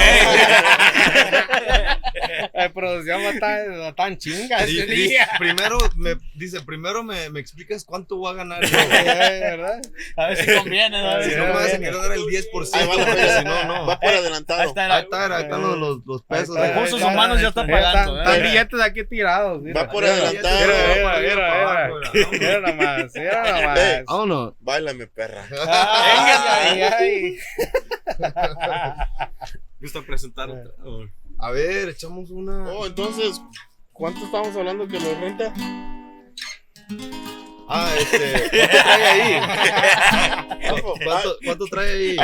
[2.55, 5.29] La producción va a estar, va a estar en chinga Y- ese y día.
[5.39, 8.77] primero me dice, primero me, me explicas cuánto voy a ganar yo.
[8.89, 9.81] ¿Verdad?
[10.17, 10.97] A ver si conviene.
[11.29, 13.39] Si no me vas a querer dar el 10%, Ahí va la porque feria.
[13.39, 13.87] si no, no.
[13.87, 14.63] Va por Ahí adelantado.
[14.69, 16.57] está, Ahí está, ahí están los, los, los pesos.
[16.57, 18.21] Está, Recursos está, humanos ya está ahí pagando, Están, ¿eh?
[18.37, 19.63] están billetes aquí tirados.
[19.63, 19.83] mira.
[19.83, 20.59] Va por adelantado.
[20.61, 20.75] Mira,
[21.21, 21.91] mira, mira,
[22.33, 22.61] mira.
[22.61, 23.79] nomás, mira nomás.
[23.79, 24.05] Ey.
[24.07, 24.55] Vámonos.
[24.61, 25.45] Báilame, perra.
[25.69, 27.37] Ay, ay, ay.
[29.81, 30.71] Gusta presentar otra.
[30.85, 31.05] Oh.
[31.39, 32.65] A ver, echamos una.
[32.73, 33.41] Oh, entonces,
[33.93, 35.53] ¿cuánto estamos hablando que lo renta?
[37.69, 38.51] Ah, este.
[38.51, 39.41] ¿Cuánto trae ahí?
[40.83, 42.17] ¿Cu- ¿Cuánto, cuánto trae ahí?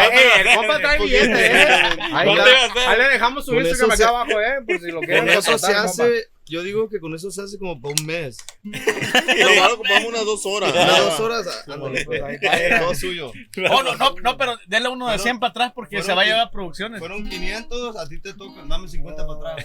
[0.57, 1.67] Compa trae billete, eh.
[2.13, 2.45] Ahí, ¿Cuánto?
[2.89, 4.59] Ahí le dejamos su Con Instagram eso acá se- abajo, eh.
[4.67, 6.25] Por si lo quieren Con eso se hace.
[6.47, 8.39] Yo digo que con eso se hace como para un mes.
[8.65, 10.73] Lo ocupamos unas dos horas.
[10.73, 11.65] Unas dos horas.
[11.69, 13.31] ándale, pues, ahí está, todo suyo.
[13.71, 16.23] Oh, no, no, no, pero denle uno de Fueron- 100 para atrás porque se va
[16.23, 16.99] a que- llevar producciones.
[16.99, 18.63] Fueron 500, a ti te toca.
[18.67, 19.65] Dame 50 para atrás.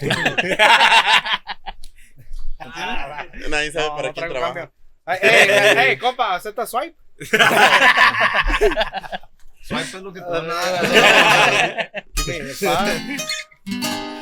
[3.50, 4.72] Nadie sabe para traigo trabaja.
[5.06, 5.30] Cambio.
[5.30, 6.96] Ey, ey, ey, ey, compa, acepta swipe.
[9.62, 10.82] Swipe es lo que te dan nada.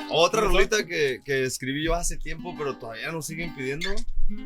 [0.10, 3.90] Otra rolita que, que escribí yo hace tiempo, pero todavía nos siguen pidiendo.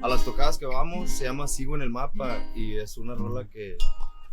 [0.01, 2.39] A las tocadas que vamos, se llama Sigo en el mapa.
[2.55, 3.77] Y es una rola que,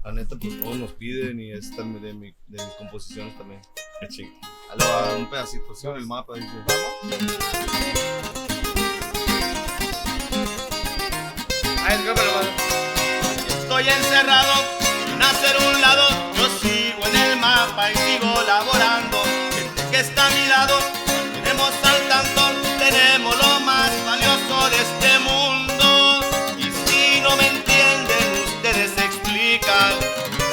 [0.05, 1.39] la neta, pues todos nos piden.
[1.39, 3.61] Y es también de, mi- de mis composiciones también.
[4.01, 4.33] Qué chingo.
[5.19, 6.33] Un pedacito, Sigo en el mapa.
[6.37, 6.49] Dice.
[11.87, 14.55] Estoy encerrado
[15.13, 19.23] en hacer un lado, yo sigo en el mapa y sigo laborando.
[19.53, 20.79] Gente que está a mi lado,
[21.35, 22.41] tenemos al tanto,
[22.79, 26.25] tenemos lo más valioso de este mundo.
[26.57, 29.93] Y si no me entienden, ustedes explican.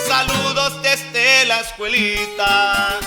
[0.06, 3.00] Saludos desde la escuelita.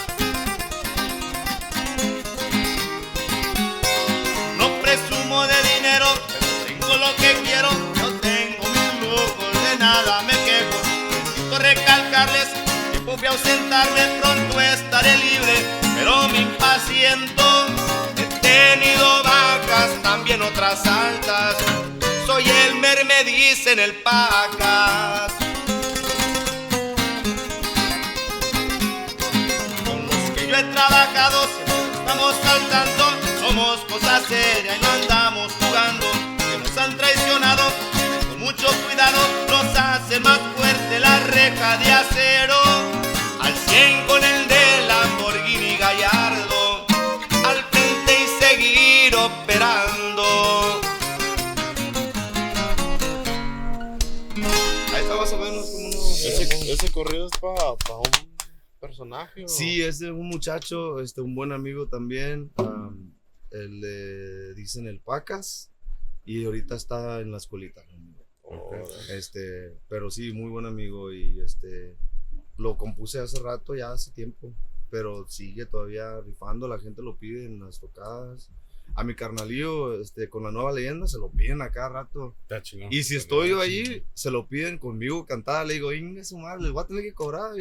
[9.94, 10.78] Nada me quejo.
[11.10, 12.48] Necesito recalcarles
[13.20, 15.54] que a ausentarme, pronto estaré libre,
[15.96, 17.44] pero me impaciento.
[18.16, 21.54] He tenido bajas, también otras altas.
[22.26, 25.32] Soy el mer, me dicen el pacas.
[29.86, 31.38] Con los que yo he trabajado,
[31.98, 33.04] estamos al tanto.
[33.42, 36.06] Somos cosa seria y no andamos jugando.
[36.38, 37.64] Que nos han traicionado,
[38.28, 39.18] con mucho cuidado,
[40.14, 42.54] hace más fuerte la reja de acero,
[43.40, 46.86] al 100 con el de Lamborghini Gallardo,
[47.44, 50.22] al frente y seguir operando.
[54.92, 55.98] Ahí está más o menos como uno.
[56.14, 58.36] Ese, corrido es para pa un
[58.78, 59.44] personaje.
[59.44, 59.48] ¿o?
[59.48, 62.52] Sí, es de un muchacho, este, un buen amigo también.
[62.58, 63.14] Um,
[64.54, 65.72] dicen el Pacas
[66.24, 67.82] y ahorita está en la escuelita.
[69.10, 71.12] Este, pero sí, muy buen amigo.
[71.12, 71.96] Y este,
[72.56, 74.52] lo compuse hace rato, ya hace tiempo.
[74.90, 78.50] Pero sigue todavía rifando, la gente lo pide en las tocadas.
[78.96, 82.36] A mi carnalío, este, con la nueva leyenda, se lo piden a cada rato.
[82.92, 85.64] Y si estoy yo ahí, se lo piden conmigo cantada.
[85.64, 87.52] Le digo, Inge, su madre, les voy a tener que cobrar.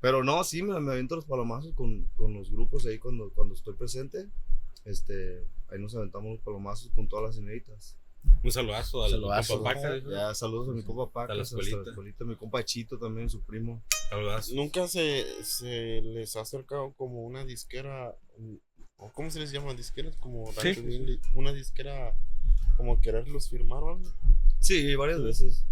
[0.00, 3.54] Pero no, sí, me, me aviento los palomazos con, con los grupos ahí cuando, cuando
[3.54, 4.28] estoy presente.
[4.86, 7.96] Este, ahí nos aventamos los palomazos con todas las señoritas.
[8.42, 9.54] Un saludazo al Saludazo.
[9.56, 10.10] compa Paca, dijo.
[10.10, 12.24] Ya, saludos a mi compa Paca, A la hasta la escuelita.
[12.24, 13.82] mi compa Chito también, su primo.
[14.08, 14.54] Saludazo.
[14.54, 18.16] Nunca se, se les ha acercado como una disquera.
[18.38, 18.54] mm,
[18.98, 19.74] ¿o ¿Cómo se les llama?
[19.74, 20.16] ¿Disqueras?
[20.16, 21.20] Como Sí.
[21.34, 22.14] Una disquera
[22.76, 24.14] como quererlos firmar o algo.
[24.60, 25.64] Sí, varias veces.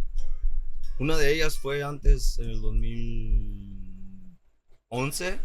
[0.98, 5.40] Una de ellas fue antes, en el 2011,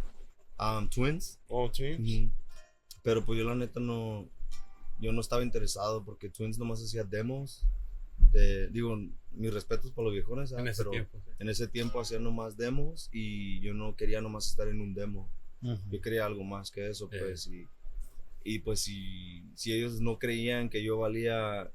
[0.59, 1.39] um, Twins.
[1.47, 1.65] Oh.
[1.65, 2.31] Ujú.
[3.01, 4.29] Pero pues yo la neta no,
[4.99, 7.65] yo no estaba interesado porque Twins nomás hacía demos.
[8.33, 8.95] De, digo,
[9.31, 10.51] mis respetos para los viejones.
[10.51, 11.17] En ese pero tiempo.
[11.23, 11.31] sí.
[11.39, 15.27] en ese tiempo hacían nomás demos y yo no quería nomás estar en un demo.
[15.89, 17.19] Yo quería algo más que eso, Eh.
[17.19, 17.47] pues.
[17.47, 17.65] Y,
[18.43, 21.69] y pues si, si ellos no creían que yo valía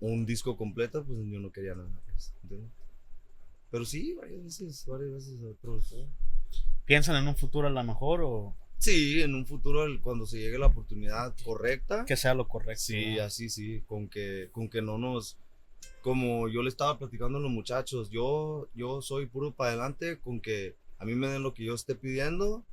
[0.00, 1.88] un disco completo, pues yo no quería nada.
[2.06, 2.32] pues.
[3.70, 5.94] Pero sí, varias veces, varias veces otros.
[6.84, 10.38] ¿Piensan en un futuro a lo mejor o Sí, en un futuro, el- cuando se
[10.38, 12.04] llegue la oportunidad correcta.
[12.04, 12.80] que sea lo correcto?
[12.82, 15.38] Sí, así sí, con que, con que no nos,
[16.02, 20.40] como yo le estaba platicando a los muchachos, yo, yo soy puro para adelante con
[20.40, 22.64] que a mí me den lo que yo esté pidiendo.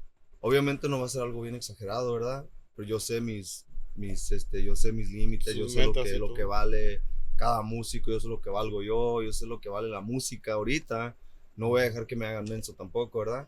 [0.42, 2.46] Obviamente no va a ser algo bien exagerado, ¿verdad?
[2.76, 6.34] Pero yo sé mis, mis, este, yo sé mis límites, yo sé lo que, lo
[6.34, 7.02] que vale
[7.38, 10.54] cada músico, yo sé lo que valgo yo, yo sé lo que vale la música
[10.54, 11.16] ahorita.
[11.56, 13.48] No voy a dejar que me hagan menso tampoco, ¿verdad?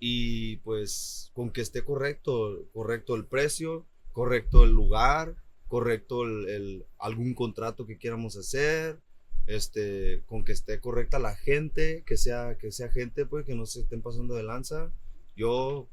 [0.00, 5.36] Y pues con que esté correcto, correcto el precio, correcto el lugar,
[5.68, 8.98] correcto el, el- algún contrato que quieramos hacer,
[9.46, 13.66] este, con que esté correcta la gente, que sea, que sea gente pues que no
[13.66, 14.90] se estén pasando de lanza,
[15.36, 15.86] yo,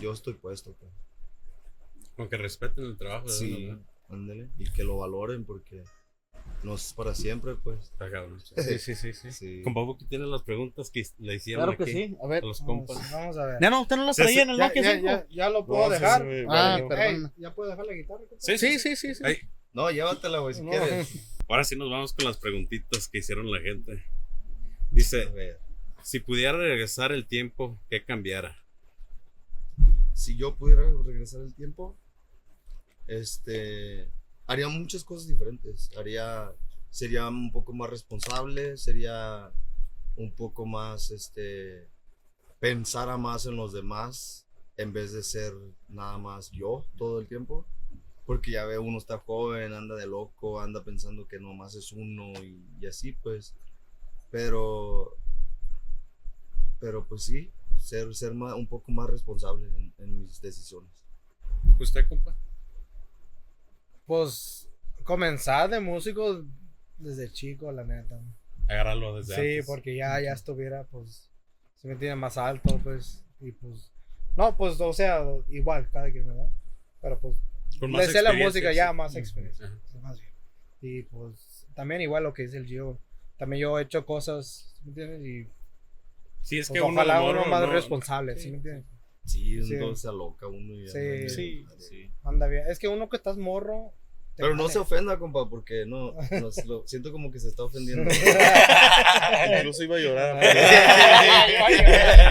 [0.00, 0.74] yo estoy puesto.
[0.78, 0.92] pues.
[2.14, 3.26] Con que respeten el trabajo.
[3.26, 3.68] de Sí,
[4.10, 5.82] ándale, y que lo valoren porque
[6.66, 7.78] no es para siempre pues.
[7.84, 8.40] Está cabrón.
[8.56, 9.30] Sí, sí, sí, sí.
[9.32, 9.60] Sí.
[9.62, 12.16] Compa Buki tiene las preguntas que le hicieron Claro que aquí sí.
[12.22, 12.42] A ver.
[12.42, 12.98] a los compas.
[13.12, 13.58] vamos a ver.
[13.60, 15.06] Ya no, usted no las traía en el Ya, Nokia ya, 5.
[15.06, 16.22] ya, ya lo puedo No, dejar.
[16.22, 16.86] sí, Ah, vale.
[16.88, 17.32] perdón.
[17.36, 18.20] Ey, ¿Ya puedo dejar la guitarra?
[18.38, 19.12] Sí, Sí, sí, sí.
[19.22, 19.38] Ay,
[19.72, 20.70] No, llévatela, güey, si No.
[20.70, 21.08] quieres.
[21.48, 23.92] ahora sí nos vamos con las preguntitas que hicieron la gente.
[23.92, 25.60] A Dice, ver,
[26.02, 28.56] si pudiera regresar el tiempo, ¿qué cambiara?
[30.14, 31.94] si yo pudiera regresar el tiempo,
[33.06, 34.08] este,
[34.46, 35.90] haría muchas cosas diferentes.
[35.96, 36.52] Haría,
[36.90, 39.52] sería un poco más responsable, sería
[40.16, 41.88] un poco más, este,
[42.60, 44.46] pensara más en los demás
[44.78, 45.54] en vez de ser
[45.88, 47.66] nada más yo todo el tiempo.
[48.26, 52.32] Porque ya ve, uno está joven, anda de loco, anda pensando que nomás es uno
[52.42, 53.54] y, y así, pues.
[54.30, 55.16] Pero,
[56.80, 60.90] pero pues sí, ser, ser ma- un poco más responsable en, en mis decisiones.
[61.78, 62.34] ¿Usted, compa?
[64.06, 64.68] Pues
[65.02, 66.44] comenzar de músico
[66.98, 68.18] desde chico, la neta.
[68.68, 69.66] Agarrarlo desde Sí, antes.
[69.66, 71.30] porque ya, ya estuviera, pues,
[71.76, 73.92] se me tiene más alto, pues, y pues,
[74.36, 76.50] no, pues, o sea, igual, cada quien, ¿verdad?
[77.00, 77.36] Pero pues,
[77.78, 78.76] Con le sé la música sí.
[78.76, 79.70] ya, más experiencia,
[80.02, 80.32] más bien.
[80.80, 82.98] Y pues, también igual lo que dice el Gio,
[83.38, 85.20] también yo he hecho cosas, ¿me entiendes?
[85.24, 85.48] Y
[86.42, 88.50] Sí, es pues, que uno ojalá uno más no- responsable, ¿sí Sí.
[88.50, 88.86] me entiendes?
[89.26, 89.74] Sí, Sí.
[89.74, 90.98] entonces se aloca uno y ya Sí.
[90.98, 91.80] anda Sí, bien.
[91.80, 92.10] sí.
[92.24, 92.64] Anda bien.
[92.68, 93.92] Es que uno que estás morro.
[94.38, 97.62] Pero no se ofenda, compa, porque no, no, se lo- siento como que se está
[97.64, 98.02] ofendiendo.
[99.58, 100.34] Incluso iba a llorar.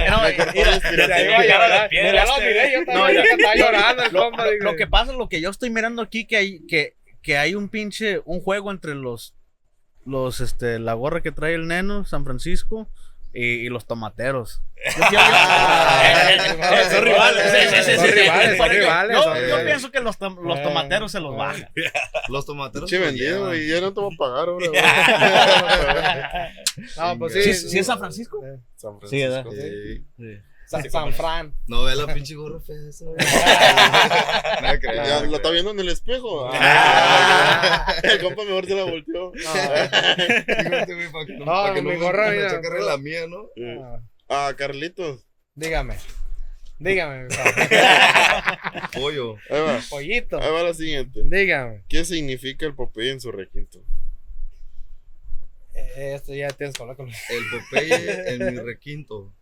[0.10, 0.80] No, Me cortó la
[3.56, 6.66] llorando Lo, compa, lo- lo que pasa, lo que yo estoy mirando aquí, que hay,
[6.68, 9.36] que, que hay un pinche, un juego entre los,
[10.06, 12.88] los, este, la gorra que trae el neno, San Francisco,
[13.36, 14.62] y, y los tomateros.
[15.02, 16.32] Ah,
[16.92, 17.44] son rivales,
[17.96, 19.66] Son rivales, son Yo- rivales, Yo, son yo rivales.
[19.66, 21.70] pienso que los, tom- los Eh, tomateros se los bajan.
[22.30, 22.90] Los tomateros.
[22.90, 23.68] Che, vendido, güey.
[23.68, 24.66] Ya no te voy a pagar ahora.
[26.98, 27.54] No, pues sí.
[27.54, 28.46] ¿Sí- es San Francisco?
[28.46, 29.44] Eh, San Sí, ¿verdad?
[29.44, 30.06] Francisco.
[30.18, 30.38] Sí.
[30.84, 31.54] San, San Fran.
[31.68, 33.06] No ve la pinche gorra fea esa.
[34.66, 35.26] No.
[35.30, 36.50] ¿Lo está viendo en el espejo?
[36.52, 37.94] Ah.
[38.04, 39.32] El compa mejor se la volteó.
[39.34, 42.86] Fíjate, güey, para que no, No, para que mi no gorra, me mira, achacarre no.
[42.86, 43.50] la mía, ¿no?
[43.84, 44.00] Ah,
[44.30, 45.26] Ah, Carlitos.
[45.54, 45.96] Dígame.
[46.80, 48.90] Dígame, mi papá.
[48.94, 49.36] Pollo.
[49.50, 49.80] Ahí va.
[49.90, 50.42] Pollito.
[50.42, 51.22] Ahí va la siguiente.
[51.24, 51.84] Dígame.
[51.88, 53.80] ¿Qué significa el Popeye en su requinto?
[55.74, 59.34] Eh, Esto ya tienes que hablar con El Popeye en mi requinto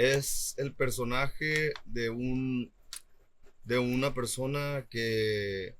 [0.00, 2.72] es el personaje de un
[3.64, 5.76] de una persona que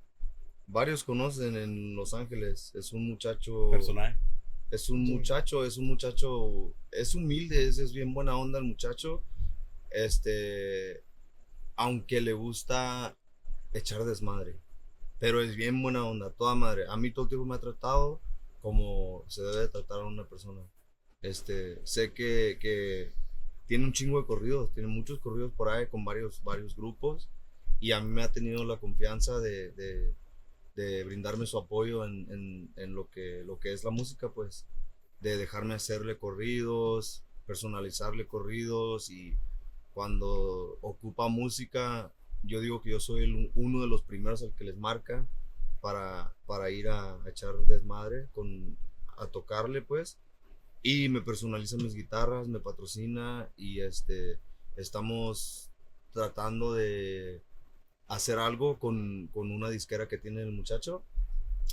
[0.67, 2.71] varios conocen en Los Ángeles.
[2.75, 4.19] Es un muchacho Personaje.
[4.71, 9.25] es un muchacho, es un muchacho, es humilde, es, es bien buena onda el muchacho.
[9.89, 11.03] Este,
[11.75, 13.17] aunque le gusta
[13.73, 14.61] echar desmadre,
[15.19, 16.85] pero es bien buena onda, toda madre.
[16.91, 18.21] A mí todo el tiempo me ha tratado
[18.61, 20.61] como se debe de tratar a una persona.
[21.23, 23.15] Este, sé que, que
[23.71, 27.29] tiene un chingo de corridos, tiene muchos corridos por ahí con varios, varios grupos
[27.79, 29.71] y a mí me ha tenido la confianza de,
[30.75, 34.67] de, brindarme su apoyo en, en, lo, que, lo que es la música, pues
[35.21, 39.39] de dejarme hacerle corridos, personalizarle corridos y
[39.95, 42.13] cuando ocupa música,
[42.43, 45.29] yo digo que yo soy uno de los primeros al que les marca
[45.81, 48.77] para, para ir a, a echar desmadre, con,
[49.17, 50.19] a tocarle pues.
[50.83, 54.39] Y me personaliza mis guitarras, me patrocina y este,
[54.77, 55.71] estamos
[56.13, 57.43] tratando de
[58.09, 61.03] hacer algo con, con una disquera que tiene el muchacho.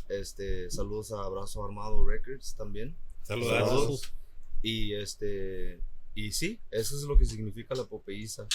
[0.09, 2.95] Este, saludos a Abrazo Armado Records también.
[3.23, 3.69] Saludos.
[3.69, 4.13] Saludos.
[4.61, 5.79] Y este,
[6.15, 8.47] y sí, eso es lo que significa la popeiza.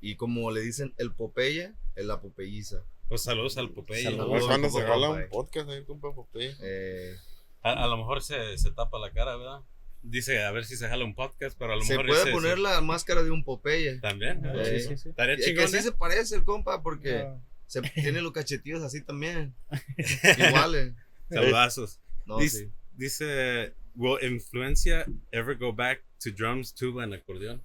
[0.00, 2.82] Y como le dicen el Popeye, es la popeiza.
[3.08, 4.02] Pues saludos al Popeye.
[4.04, 4.44] Saludos.
[4.46, 5.24] Cuando se compa jala Popeye.
[5.24, 6.54] un podcast ahí, compa Popeye.
[6.60, 7.16] Eh,
[7.62, 9.60] A, a lo mejor se, se tapa la cara, ¿verdad?
[10.06, 12.06] Dice a ver si se jala un podcast, pero a lo se mejor.
[12.06, 14.00] puede dice- poner la máscara de un Popeye.
[14.00, 14.44] También.
[14.44, 14.80] Ah, ¿eh?
[14.80, 15.08] sí, sí, sí.
[15.08, 15.68] Estaría Y que chingón.
[15.68, 15.82] sí ¿eh?
[15.82, 19.54] se parece el compa porque Ah, se tiene los cachetillos así también.
[20.38, 20.92] Iguales.
[21.30, 22.00] Saludazos.
[22.26, 22.70] No, Dice, sí.
[22.96, 27.62] dice, ¿Will influencia ever go back to drums, tuba, and acordeón?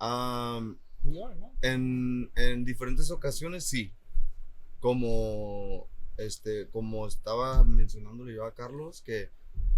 [0.00, 1.52] ¿no?
[1.62, 3.92] en, en diferentes ocasiones sí.
[4.80, 5.88] Como
[6.18, 9.30] este, como estaba mencionándole yo a Carlos, que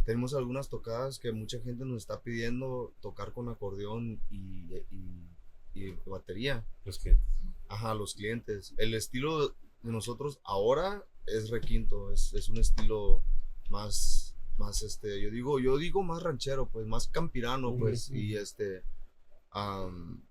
[0.05, 5.29] tenemos algunas tocadas que mucha gente nos está pidiendo tocar con acordeón y, y-
[5.75, 6.65] y batería.
[6.85, 7.17] Pues que.
[7.69, 8.75] Ajá, los clientes.
[8.79, 9.55] El estilo de
[9.93, 13.23] nosotros ahora es requinto, es, es un estilo
[13.71, 18.83] más, más este, yo digo, yo digo más ranchero, pues más campirano, pues, y este,
[19.51, 20.23] am,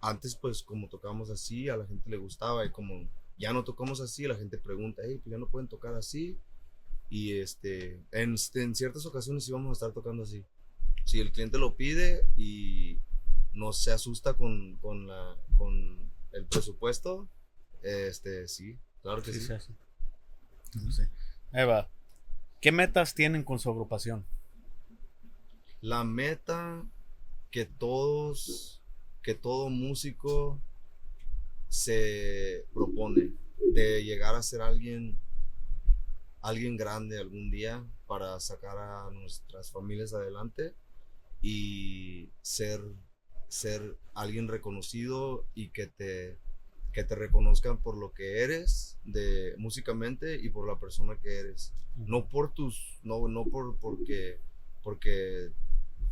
[0.00, 3.08] antes pues como tocábamos así, a la gente le gustaba y como
[3.38, 6.38] ya no tocamos así, la gente pregunta, hey, pues ya no pueden tocar así,
[7.12, 10.46] y este, en, en ciertas ocasiones sí vamos a estar tocando así.
[11.04, 13.00] Si el cliente lo pide y
[13.52, 17.28] no se asusta con, con, la, con el presupuesto,
[17.82, 19.46] este, sí, claro que sí.
[20.82, 21.10] No sé.
[21.52, 21.90] Ahí va.
[22.62, 24.24] ¿Qué metas tienen con su agrupación?
[25.82, 26.82] La meta
[27.50, 28.80] que todos,
[29.22, 30.62] que todo músico
[31.68, 33.34] se propone
[33.74, 35.20] de llegar a ser alguien,
[36.42, 40.74] alguien grande algún día para sacar a nuestras familias adelante
[41.42, 42.80] y ser,
[43.48, 46.38] ser alguien reconocido y que te,
[46.92, 51.72] que te reconozcan por lo que eres de músicamente y por la persona que eres.
[51.96, 54.38] No por tus, no, no por porque,
[54.82, 55.52] porque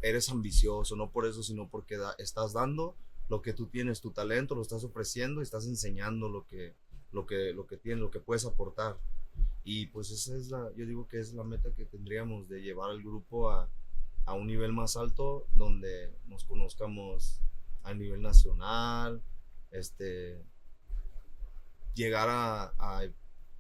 [0.03, 2.97] eres ambicioso, no por eso, sino porque da- estás dando
[3.29, 6.75] lo que tú tienes, tu talento, lo estás ofreciendo y estás enseñando lo que,
[7.13, 8.99] lo que, lo que tienes, lo que puedes aportar.
[9.73, 12.91] Y pues esa es la, yo digo que es la meta que tendríamos de llevar
[12.91, 13.71] al grupo a,
[14.25, 17.41] a un nivel más alto donde nos conozcamos
[17.85, 19.23] a nivel nacional,
[19.71, 20.43] este,
[21.95, 23.03] llegar a, a,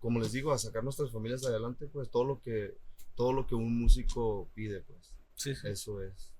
[0.00, 2.76] como les digo, a sacar nuestras familias adelante, pues todo lo que,
[3.14, 5.68] todo lo que un músico pide, pues, Sí, sí.
[5.68, 6.32] eso es.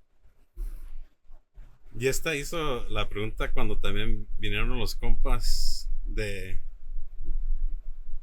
[1.96, 6.60] Y esta hizo la pregunta cuando también vinieron los compas de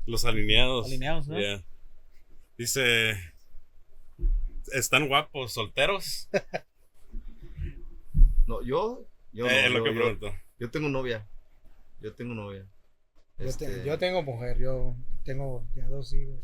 [0.08, 0.88] los alineados.
[0.88, 1.40] Alineados, ¿no?
[1.40, 1.64] Yeah.
[2.58, 3.14] Dice,
[4.74, 6.28] ¿están guapos solteros?
[8.48, 10.34] No, yo, yo, Eh, no, es lo yo- que yo- pregunto.
[10.60, 11.28] yo tengo novia,
[12.02, 12.66] yo tengo novia.
[13.38, 16.40] Yo, Este, te- yo tengo mujer, yo tengo ya dos hijos.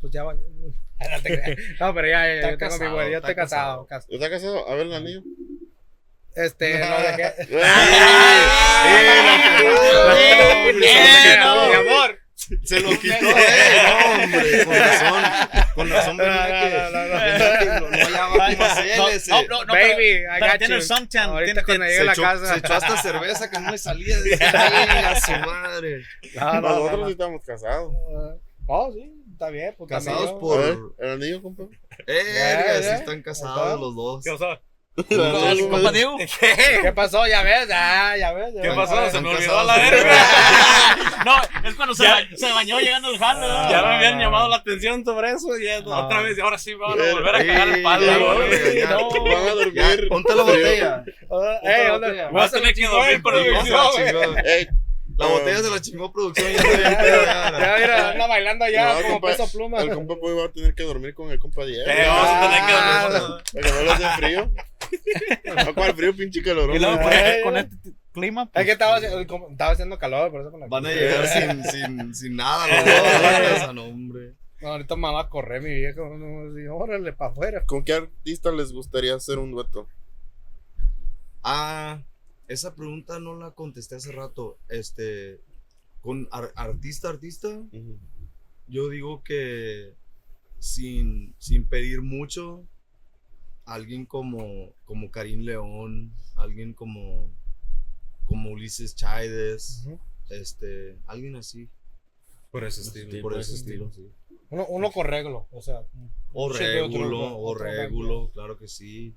[0.00, 0.34] Pues ya va.
[0.34, 3.86] No, pero ya, ya, Está yo tengo mi casado, mujer, yo está estoy casado.
[3.86, 3.86] casado.
[3.86, 4.68] cas- ¿Está casado?
[4.68, 5.22] A ver el anillo.
[6.34, 7.34] Este, no dejé.
[10.72, 12.18] Mi amor.
[12.64, 13.82] Se lo quitó, eh.
[13.84, 15.24] No, hombre, con razón.
[15.74, 16.70] Con razón, venía que.
[16.70, 17.20] No, no, no, no.
[17.24, 19.20] venía que no, no hallaba cómo hacerle.
[19.20, 20.74] se- No, no, no, Baby, I got tiene you.
[20.74, 22.52] el suntan, Ahorita cuando llegue Se a la echó, casa.
[22.54, 24.20] se echó hasta cerveza que no le salía.
[24.20, 26.02] Decía, "Ay, a su madre.
[26.34, 27.06] No, no, no, Nosotros no.
[27.06, 27.94] sí estamos casados.
[28.66, 29.74] Oh, sí, está bien.
[29.76, 31.64] Pues Casados por- el anillo, compa.
[32.06, 32.94] Sí ya.
[32.96, 34.24] están casados los dos.
[34.24, 34.30] ¿Qué
[34.96, 35.48] pasó?
[35.50, 36.16] El compa Diego.
[36.82, 37.26] ¿Qué pasó?
[37.26, 38.52] Ya ves, ah, ya ves.
[38.54, 38.76] ya ¿Qué ves.
[38.76, 38.96] pasó?
[39.00, 40.14] Ver, Se me olvidó a la verga.
[41.24, 41.36] No,
[41.68, 42.14] es cuando se, Ya.
[42.14, 43.40] ba- se bañó llegando al jale.
[43.40, 43.70] ¿no?
[43.70, 44.50] Ya me habían no, llamado no.
[44.50, 46.04] la atención sobre eso y ya No.
[46.06, 48.04] otra vez, y ahora sí van a Eh, volver a cagar el palo.
[48.06, 48.48] ya, güey.
[48.48, 48.86] güey, ya.
[48.96, 50.08] Van a dormir.
[50.08, 51.04] Ponte la botella.
[51.30, 52.28] Ah, eh, botella.
[52.30, 54.42] Vas a tener que dormir por el la.
[54.44, 54.68] Ey,
[55.20, 55.26] Ah.
[55.26, 56.50] botella se la chingó producción.
[56.52, 57.58] Ya ya.
[57.58, 59.80] Ya, mira, anda bailando allá No, como compa, peso pluma.
[59.82, 61.84] El compa pues, va a tener que dormir con el compa Diego.
[61.88, 63.44] Eh, vamos a tener que Ah, dormir.
[63.52, 64.50] Para que no le hace frío.
[65.66, 66.76] No, ¿cuál frío, pinche calorón?
[66.76, 67.42] Y luego güey.
[67.42, 68.42] con, con este clima.
[68.44, 70.90] Es pues, que estaba, haci- como- estaba haciendo calor, por eso me la Van a
[70.92, 72.66] llegar sin, sin, sin nada
[73.64, 74.34] los no, hombre.
[74.60, 76.08] No, ahorita me va a correr mi viejo.
[76.16, 77.64] No, órale, para afuera.
[77.66, 79.88] ¿Con qué artista les gustaría hacer un dueto?
[81.42, 82.02] Ah,
[82.48, 84.58] esa pregunta no la contesté hace rato.
[84.68, 85.40] Este,
[86.00, 87.48] con ar- artista, artista,
[88.68, 89.94] yo digo que
[90.58, 92.64] sin, sin pedir mucho,
[93.64, 97.30] alguien como, como Karim León, alguien como,
[98.26, 99.98] como Ulises Chaides, Ujú.
[100.30, 101.68] este, alguien así,
[102.50, 103.22] Por ese estilo.
[103.22, 104.10] por ese estilo, sí.
[104.50, 105.82] Uno, uno con reglo, o sea.
[106.34, 109.14] O régulo, o otro régulo, claro que sí.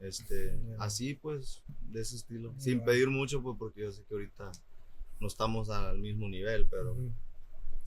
[0.00, 2.52] Este, así pues, de ese estilo.
[2.58, 4.52] Sin pedir mucho, pues porque yo sé que ahorita
[5.20, 6.94] no estamos al mismo nivel, pero.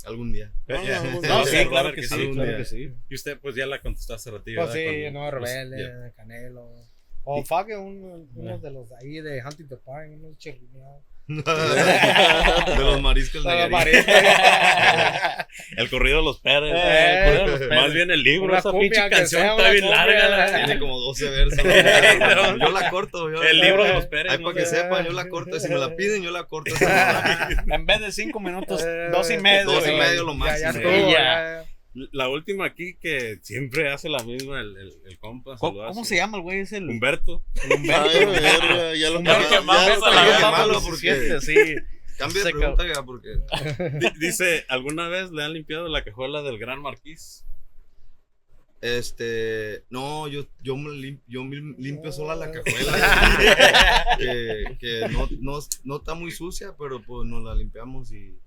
[0.06, 0.54] Algún día.
[0.68, 1.02] Ya.
[1.04, 2.58] No, No, Sí, claro claro que que sí, sí, algún claro día.
[2.60, 2.94] que sí.
[3.10, 4.62] Y usted, pues ya la contestó hace ratito.
[4.62, 6.14] Pues sí, no, pues.
[6.16, 6.72] Canelo.
[7.24, 11.04] O fuck, un, unos de los ahí de Hunting the Park, unos chirrineados.
[11.28, 14.14] De los mariscos de mariscos.
[15.76, 16.74] El corrido de los Pérez.
[16.76, 17.76] Eh, de los Pérez.
[17.82, 20.06] Más bien el libro, Una esa pinche canción está bien cumbia.
[20.06, 20.30] larga.
[20.30, 21.64] la- Tiene como 12 versos.
[21.66, 22.58] ¿no?
[22.58, 23.30] Yo la corto.
[23.30, 24.32] Yo El libro de los Pérez.
[24.32, 25.60] Ahí no para que sepan, yo la corto.
[25.60, 26.74] Si me la piden, yo la corto.
[27.70, 29.66] En vez de cinco minutos, Eh, dos y medio.
[29.66, 30.00] dos y güey.
[30.00, 30.72] medio lo Ya, máximo.
[30.72, 31.64] ya Sí, estuvo, ya.
[32.04, 32.10] Ya.
[32.12, 35.56] La última aquí que siempre hace la misma el, el, el compa.
[35.58, 36.60] ¿Cómo, se llama el güey?
[36.60, 37.44] Es el Humberto.
[37.64, 41.76] Ay, verga, ya lo Humberto ya- que más ya ya por porque- 17, sí.
[42.18, 43.30] Cambia de Se pregunta ya, porque.
[44.00, 47.44] Di- Dice, ¿alguna vez le han limpiado la cajuela del Gran Marquís?
[48.82, 54.18] Este, no, yo, yo, lim- limpio sola la cajuela.
[54.20, 58.38] que que no, no, no está muy sucia, pero pues nos la limpiamos y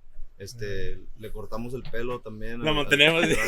[0.40, 2.66] este, le cortamos el pelo también.
[2.66, 3.22] Al- mantenemos.
[3.24, 3.38] usted.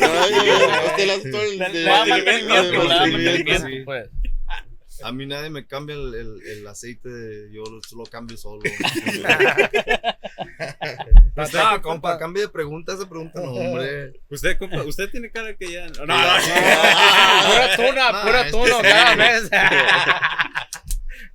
[5.03, 7.09] A mí nadie me cambia el, el, el aceite,
[7.51, 8.61] yo lo, lo cambio solo.
[11.35, 14.13] no, compa, cambie de pregunta, esa pregunta no, hombre.
[14.29, 15.87] Usted, compa, usted tiene cara que ya.
[15.87, 16.13] No, no,
[17.49, 19.49] Pura tuna, No, pura este tuna cada mes.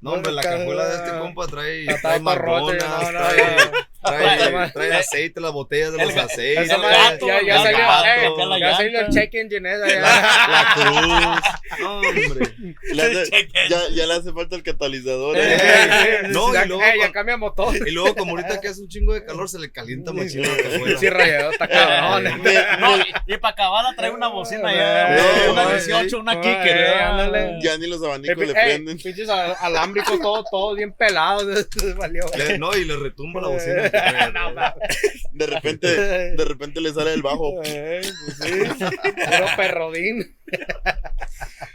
[0.01, 3.98] No, hombre, la cajuela de este compa trae, Está trae no, no, trae, no.
[4.03, 6.71] Trae, trae aceite, las botellas de los aceites.
[6.71, 10.01] El gato, ya, ya salió, gato, eh, la ya salió el check engine esa, ya.
[10.01, 11.45] La cruz.
[11.81, 12.55] No, hombre.
[12.95, 15.37] le hace- ya, ya le hace falta el catalizador.
[15.37, 15.59] Eh, eh.
[15.61, 17.77] eh, No, ya, y luego eh, ya cambia motor.
[17.87, 20.57] Y luego, como ahorita que hace un chingo de calor, se le calienta machín la
[20.57, 20.99] cajuela.
[20.99, 22.43] Sí, rayado, está cabrón.
[22.81, 25.19] No, y, y para acabarla trae una bocina ya.
[25.19, 26.77] Eh, una eh, 18, una eh, kicker.
[26.79, 27.77] eh, ya.
[27.77, 28.97] ni los abanicos le Eh, prenden.
[28.99, 31.47] pinches al- alámbricos, todo, todo bien pelado.
[31.99, 32.25] Valió.
[32.37, 33.88] Le- no, y le retumba la bocina.
[35.33, 37.61] De repente, de repente le sale el bajo.
[37.65, 38.85] Eh, pues sí.
[39.15, 40.37] Puro perrodín.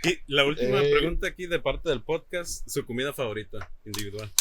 [0.04, 0.92] Y la última Eh.
[0.92, 4.32] pregunta aquí de parte del podcast: su comida favorita individual.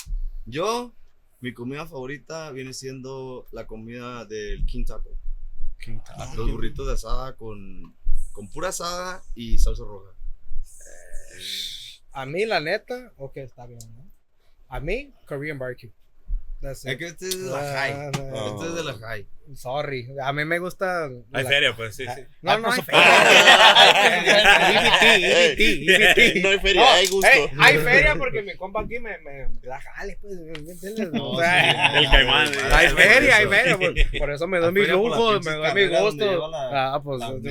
[0.44, 0.94] Yo,
[1.40, 5.16] mi comida favorita viene siendo la comida del King Taco.
[6.36, 7.94] Los burritos de asada con,
[8.32, 10.12] con pura asada y salsa roja.
[12.12, 14.10] A mí, la neta, ok, está bien, ¿no?
[14.68, 15.90] A mí, Korean barbecue.
[16.62, 17.94] Es que este es de la high.
[18.12, 18.46] no.
[18.54, 19.26] Este es de la high.
[19.54, 20.08] Sorry.
[20.22, 21.06] A mí me gusta.
[21.32, 22.22] Hay la- feria, pues sí, sí.
[22.42, 23.02] No, no hay por feria.
[25.16, 26.42] EBT, EBT, EBT.
[26.42, 27.28] No hay feria, hay gusto.
[27.58, 31.12] Hay feria porque mi compa aquí me, me da jale, pues, ¿me entiendes?
[31.12, 32.48] No, O sea, sí, El caimán.
[32.72, 35.74] Hay feria, hay feria, por, por eso me doy La mis la lujos, me doy
[35.74, 36.50] mis gustos.
[36.50, 37.30] la- Ah, pues, la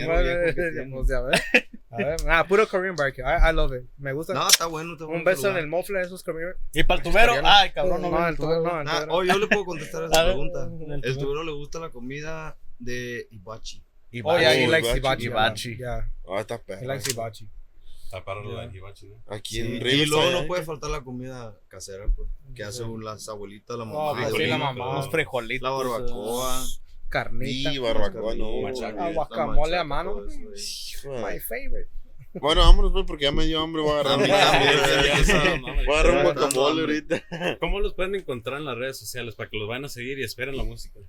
[0.91, 1.43] pues, ya ves.
[1.91, 4.33] A ver, ah, puro Korean barbecue, I, I love it, me gusta.
[4.33, 4.93] No, está bueno.
[4.93, 6.53] Está Un beso en el mofle de esos Korean.
[6.73, 7.47] Y para el tubero, Italiano.
[7.49, 9.13] ay, cabrón, no, no, el tubero, no, el Ah, tubero.
[9.15, 10.69] oh, yo le puedo contestar A esa pregunta.
[10.95, 13.83] el El tubero le gusta la comida de Ibachi.
[14.11, 15.23] Y Oh, yeah, he Hibachi, likes hibachi.
[15.25, 15.77] hibachi.
[15.77, 16.87] Yeah, Ah, está he perro.
[16.87, 17.47] likes hibachi.
[18.09, 18.53] Taparon Ya.
[18.53, 19.15] la hibachi, ¿no?
[19.33, 20.45] Aquí Sí, en y luego no ¿eh?
[20.47, 24.47] puede faltar la comida casera, pues, que hacen las abuelitas, la Oh, mamá, pues sí,
[24.47, 24.89] la el- mamá.
[24.91, 25.63] Unos frijolitos.
[25.63, 26.61] la barbacoa.
[27.11, 27.71] Carnita.
[27.73, 28.61] Y barbacoa, no.
[28.61, 29.11] Machaca.
[29.11, 30.21] Guacamole a mano.
[31.05, 31.89] My favorite.
[32.33, 33.81] Bueno, vámonos, pues, porque ya me dio hambre.
[33.81, 35.85] Voy a agarrar, A mí un- sí, sí.
[35.85, 37.23] voy a agarrar guacamole ahorita.
[37.59, 40.23] ¿Cómo los pueden encontrar en las redes sociales para que los vayan a seguir y
[40.23, 40.99] esperen la música?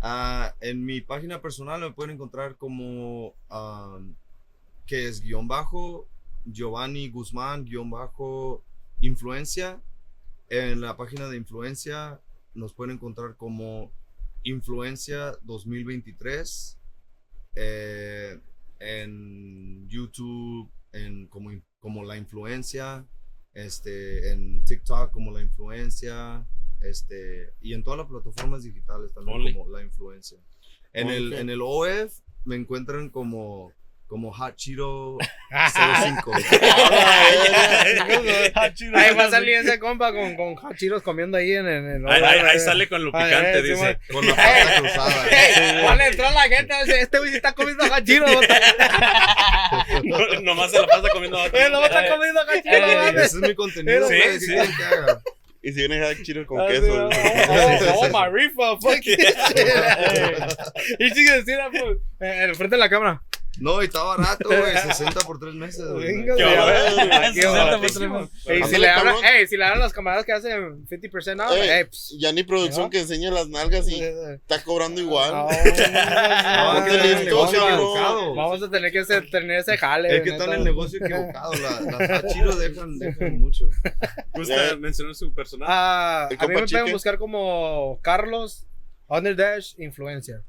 [0.00, 4.00] Ah, en mi página personal me pueden encontrar como ah,
[4.86, 6.08] que es guion bajo
[6.44, 8.64] Giovanni Guzmán, guion bajo,
[9.00, 9.80] influencia.
[10.48, 12.18] En la página de influencia
[12.54, 13.92] nos pueden encontrar como
[14.42, 16.78] Influencia 2023.
[17.56, 18.38] eh,
[18.78, 23.06] en YouTube, en como, como La Influencia.
[23.52, 26.46] Este, en TikTok como La Influencia.
[26.80, 29.54] Este, y en todas las plataformas digitales también Only.
[29.54, 30.38] como La Influencia.
[30.92, 33.72] En el, en el OF me encuentran como,
[34.10, 35.16] como Hot Cheeto
[35.50, 36.32] 05.
[38.94, 42.08] Ahí va a salir ese compa con, con hachiros comiendo ahí en el.
[42.08, 43.98] Ahí, ahí- ahí sale con lo Ay, picante, eh, dice.
[44.12, 45.26] con la pata cruzada.
[45.30, 46.74] Ey, van a entrar la gente.
[46.84, 48.30] dice, Este güey está comiendo hachiros.
[50.04, 52.64] No- Nomás se la pasa comiendo Eh, no está comiendo hachiros.
[52.66, 53.24] Ese mames.
[53.26, 54.54] es mi contenido, Sí, güey, ¿qué sí.
[55.62, 57.06] Y si viene Hack Cheetos con Ah, queso.
[57.06, 59.20] oh, oh, oh, my rifa, fuck it.
[60.98, 63.22] Y sigue diciendo, pues, en el frente de la cámara.
[63.60, 65.84] No, y está barato, güey, 60 por 3 meses.
[65.86, 66.06] güey.
[66.06, 67.14] Venga, güey, a ver, bueno.
[67.14, 67.52] aquí, güey.
[67.52, 68.30] Baratísimo.
[68.46, 69.24] Ey, si le hablan, cabrón.
[69.32, 72.16] ey, si le hablan las camaradas que hacen 50% out, Ey, ey, pss.
[72.18, 72.90] Ya ni producción ¿No?
[72.90, 75.30] que enseña las nalgas y está cobrando igual.
[75.32, 78.34] No, No, no, el negocio equivocado.
[78.34, 80.16] Vamos a tener que hacer- tener ese jale.
[80.16, 81.52] Es que está en el negocio equivocado.
[81.54, 83.66] La- Las hachiros dejan, dejan mucho.
[84.34, 85.70] Gusta mencionar su personaje.
[85.72, 88.66] Ah, a mí me pueden buscar como Carlos
[89.08, 90.42] Underdash Influencer.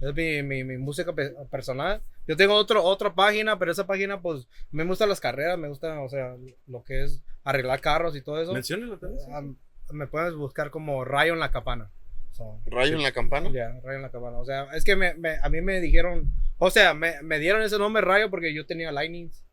[0.00, 2.02] Es mi, mi, mi música pe- personal.
[2.26, 6.00] Yo tengo otro, otra página, pero esa página, pues, me gustan las carreras, me gusta,
[6.00, 8.52] o sea, lo que es arreglar carros y todo eso.
[8.52, 9.56] Menciónelo también.
[9.92, 11.90] Me puedes buscar como Rayo en la Campana.
[12.32, 13.50] So, Rayo en la campana.
[13.52, 14.38] ya, Rayo en la Campana.
[14.38, 17.62] O sea, es que me, me- a mí me dijeron, o sea, me, me dieron
[17.62, 19.44] ese nombre Rayo porque yo tenía Lightnings,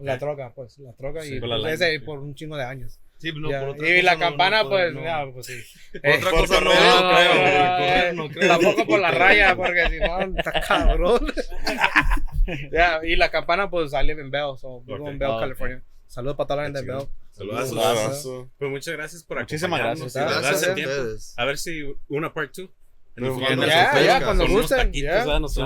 [0.00, 3.00] la troca, pues, la troca, Sí, y la pues, ese por un chingo de años.
[3.22, 5.52] Sí, no, Ya, por otra y cosa la no- campana, no pues, ya, pues sí.
[6.02, 8.48] Eh, Otra cosa no, no creo, no, no, no, no.
[8.48, 11.26] Tampoco por la raya, porque si no, está cabrón.
[12.72, 15.18] ya, y la campana, pues, sale en Bell, so, vivo en.
[15.18, 15.40] Bell, Ah.
[15.40, 15.82] California.
[16.08, 17.06] Saludos para toda la gente de Bell.
[17.40, 18.50] Un abrazo.
[18.58, 20.14] Pues muchas gracias por Muchísimas gracias.
[20.14, 21.34] Gracias, a ustedes.
[21.38, 22.68] A ver si una part 2.
[23.14, 23.46] En el Pero futuro.
[23.56, 24.90] cuando Ya, ya, cuando gusten.
[24.92, 25.56] Nos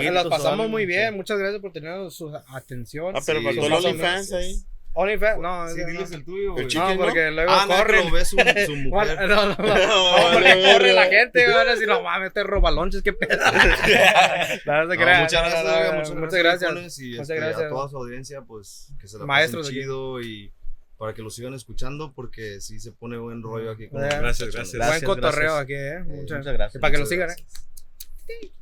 [0.00, 1.14] Eh, las pasamos muy bien.
[1.14, 3.14] Muchas gracias por tener su atención.
[3.16, 4.54] Ah, pero faltó muchas OnlyFans ahí.
[4.98, 6.16] OnlyFans, no, Sí, no, diles no.
[6.16, 6.66] el tuyo, güey.
[6.74, 6.96] No, ¿no?
[7.04, 8.36] porque luego Ah, no, lo ve su,
[8.66, 9.18] su No, mujer.
[9.28, 12.70] no, no, no, no, porque corre la gente, van a decir, no mames, te roba
[12.70, 13.38] lonches, qué pedo.
[14.64, 15.64] No, no se No, crea, muchas no, gracias,
[16.10, 16.72] no, no, muchas gracias.
[16.72, 16.98] gracias.
[16.98, 17.62] Y Muchas este, gracias.
[17.62, 19.82] a toda su audiencia, pues que se la Maestros pasen aquí.
[19.84, 20.52] chido y
[20.98, 23.88] para que lo sigan escuchando porque sí se pone buen rollo aquí.
[23.88, 24.72] con Gracias, muchachones.
[24.72, 25.02] gracias.
[25.02, 25.62] Buen cotorreo gracias.
[25.62, 25.98] aquí, eh.
[26.06, 26.74] Muchas, Muchas gracias.
[26.76, 27.34] y Para que lo sigan, eh.
[27.36, 27.62] gracias.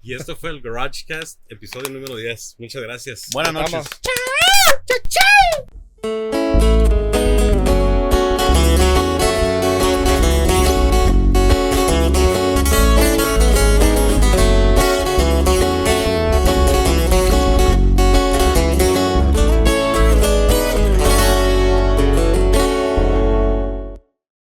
[0.03, 2.57] Y esto fue el GarageCast, episodio número 10.
[2.59, 3.29] Muchas gracias.
[3.33, 3.87] Buenas Vamos.
[6.05, 7.04] Música